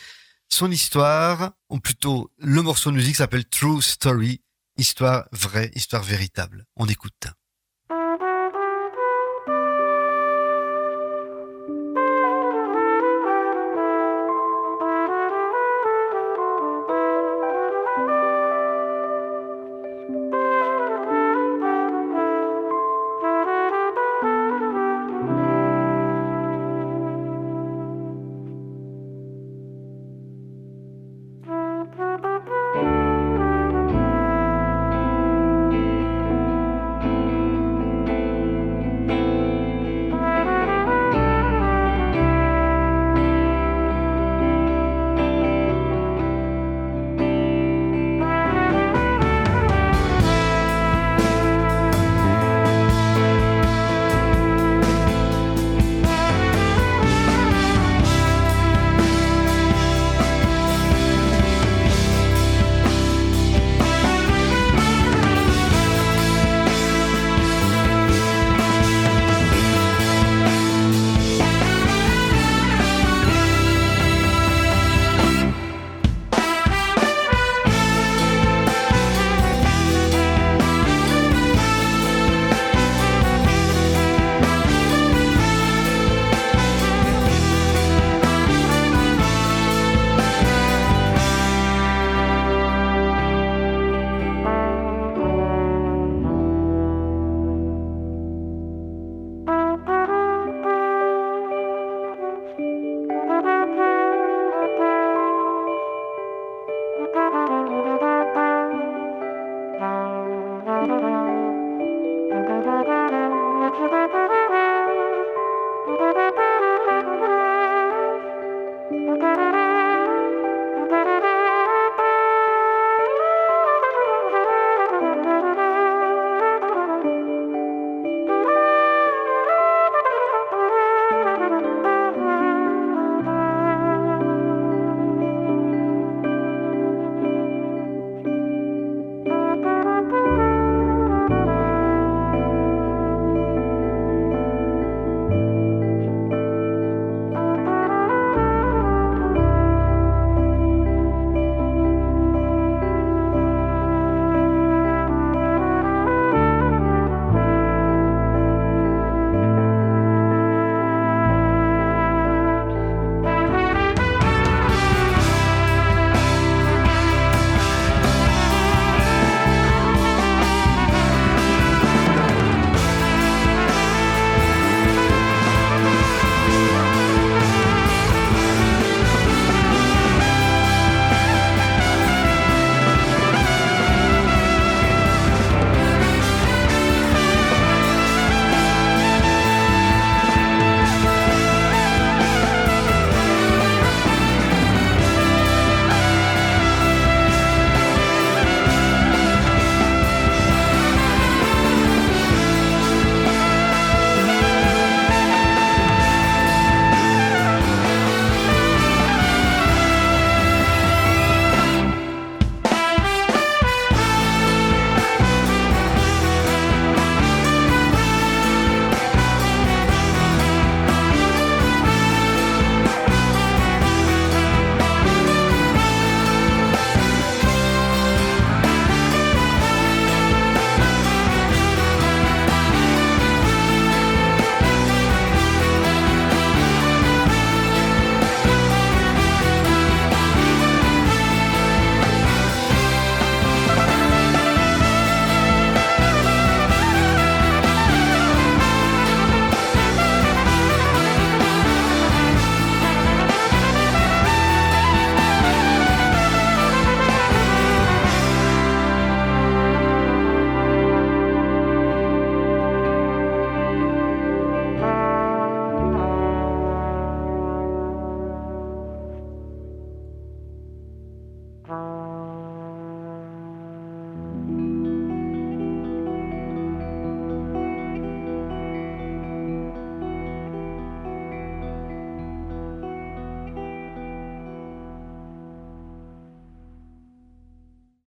[0.53, 4.42] son histoire, ou plutôt le morceau de musique s'appelle True Story.
[4.79, 6.65] Histoire vraie, histoire véritable.
[6.77, 7.27] On écoute.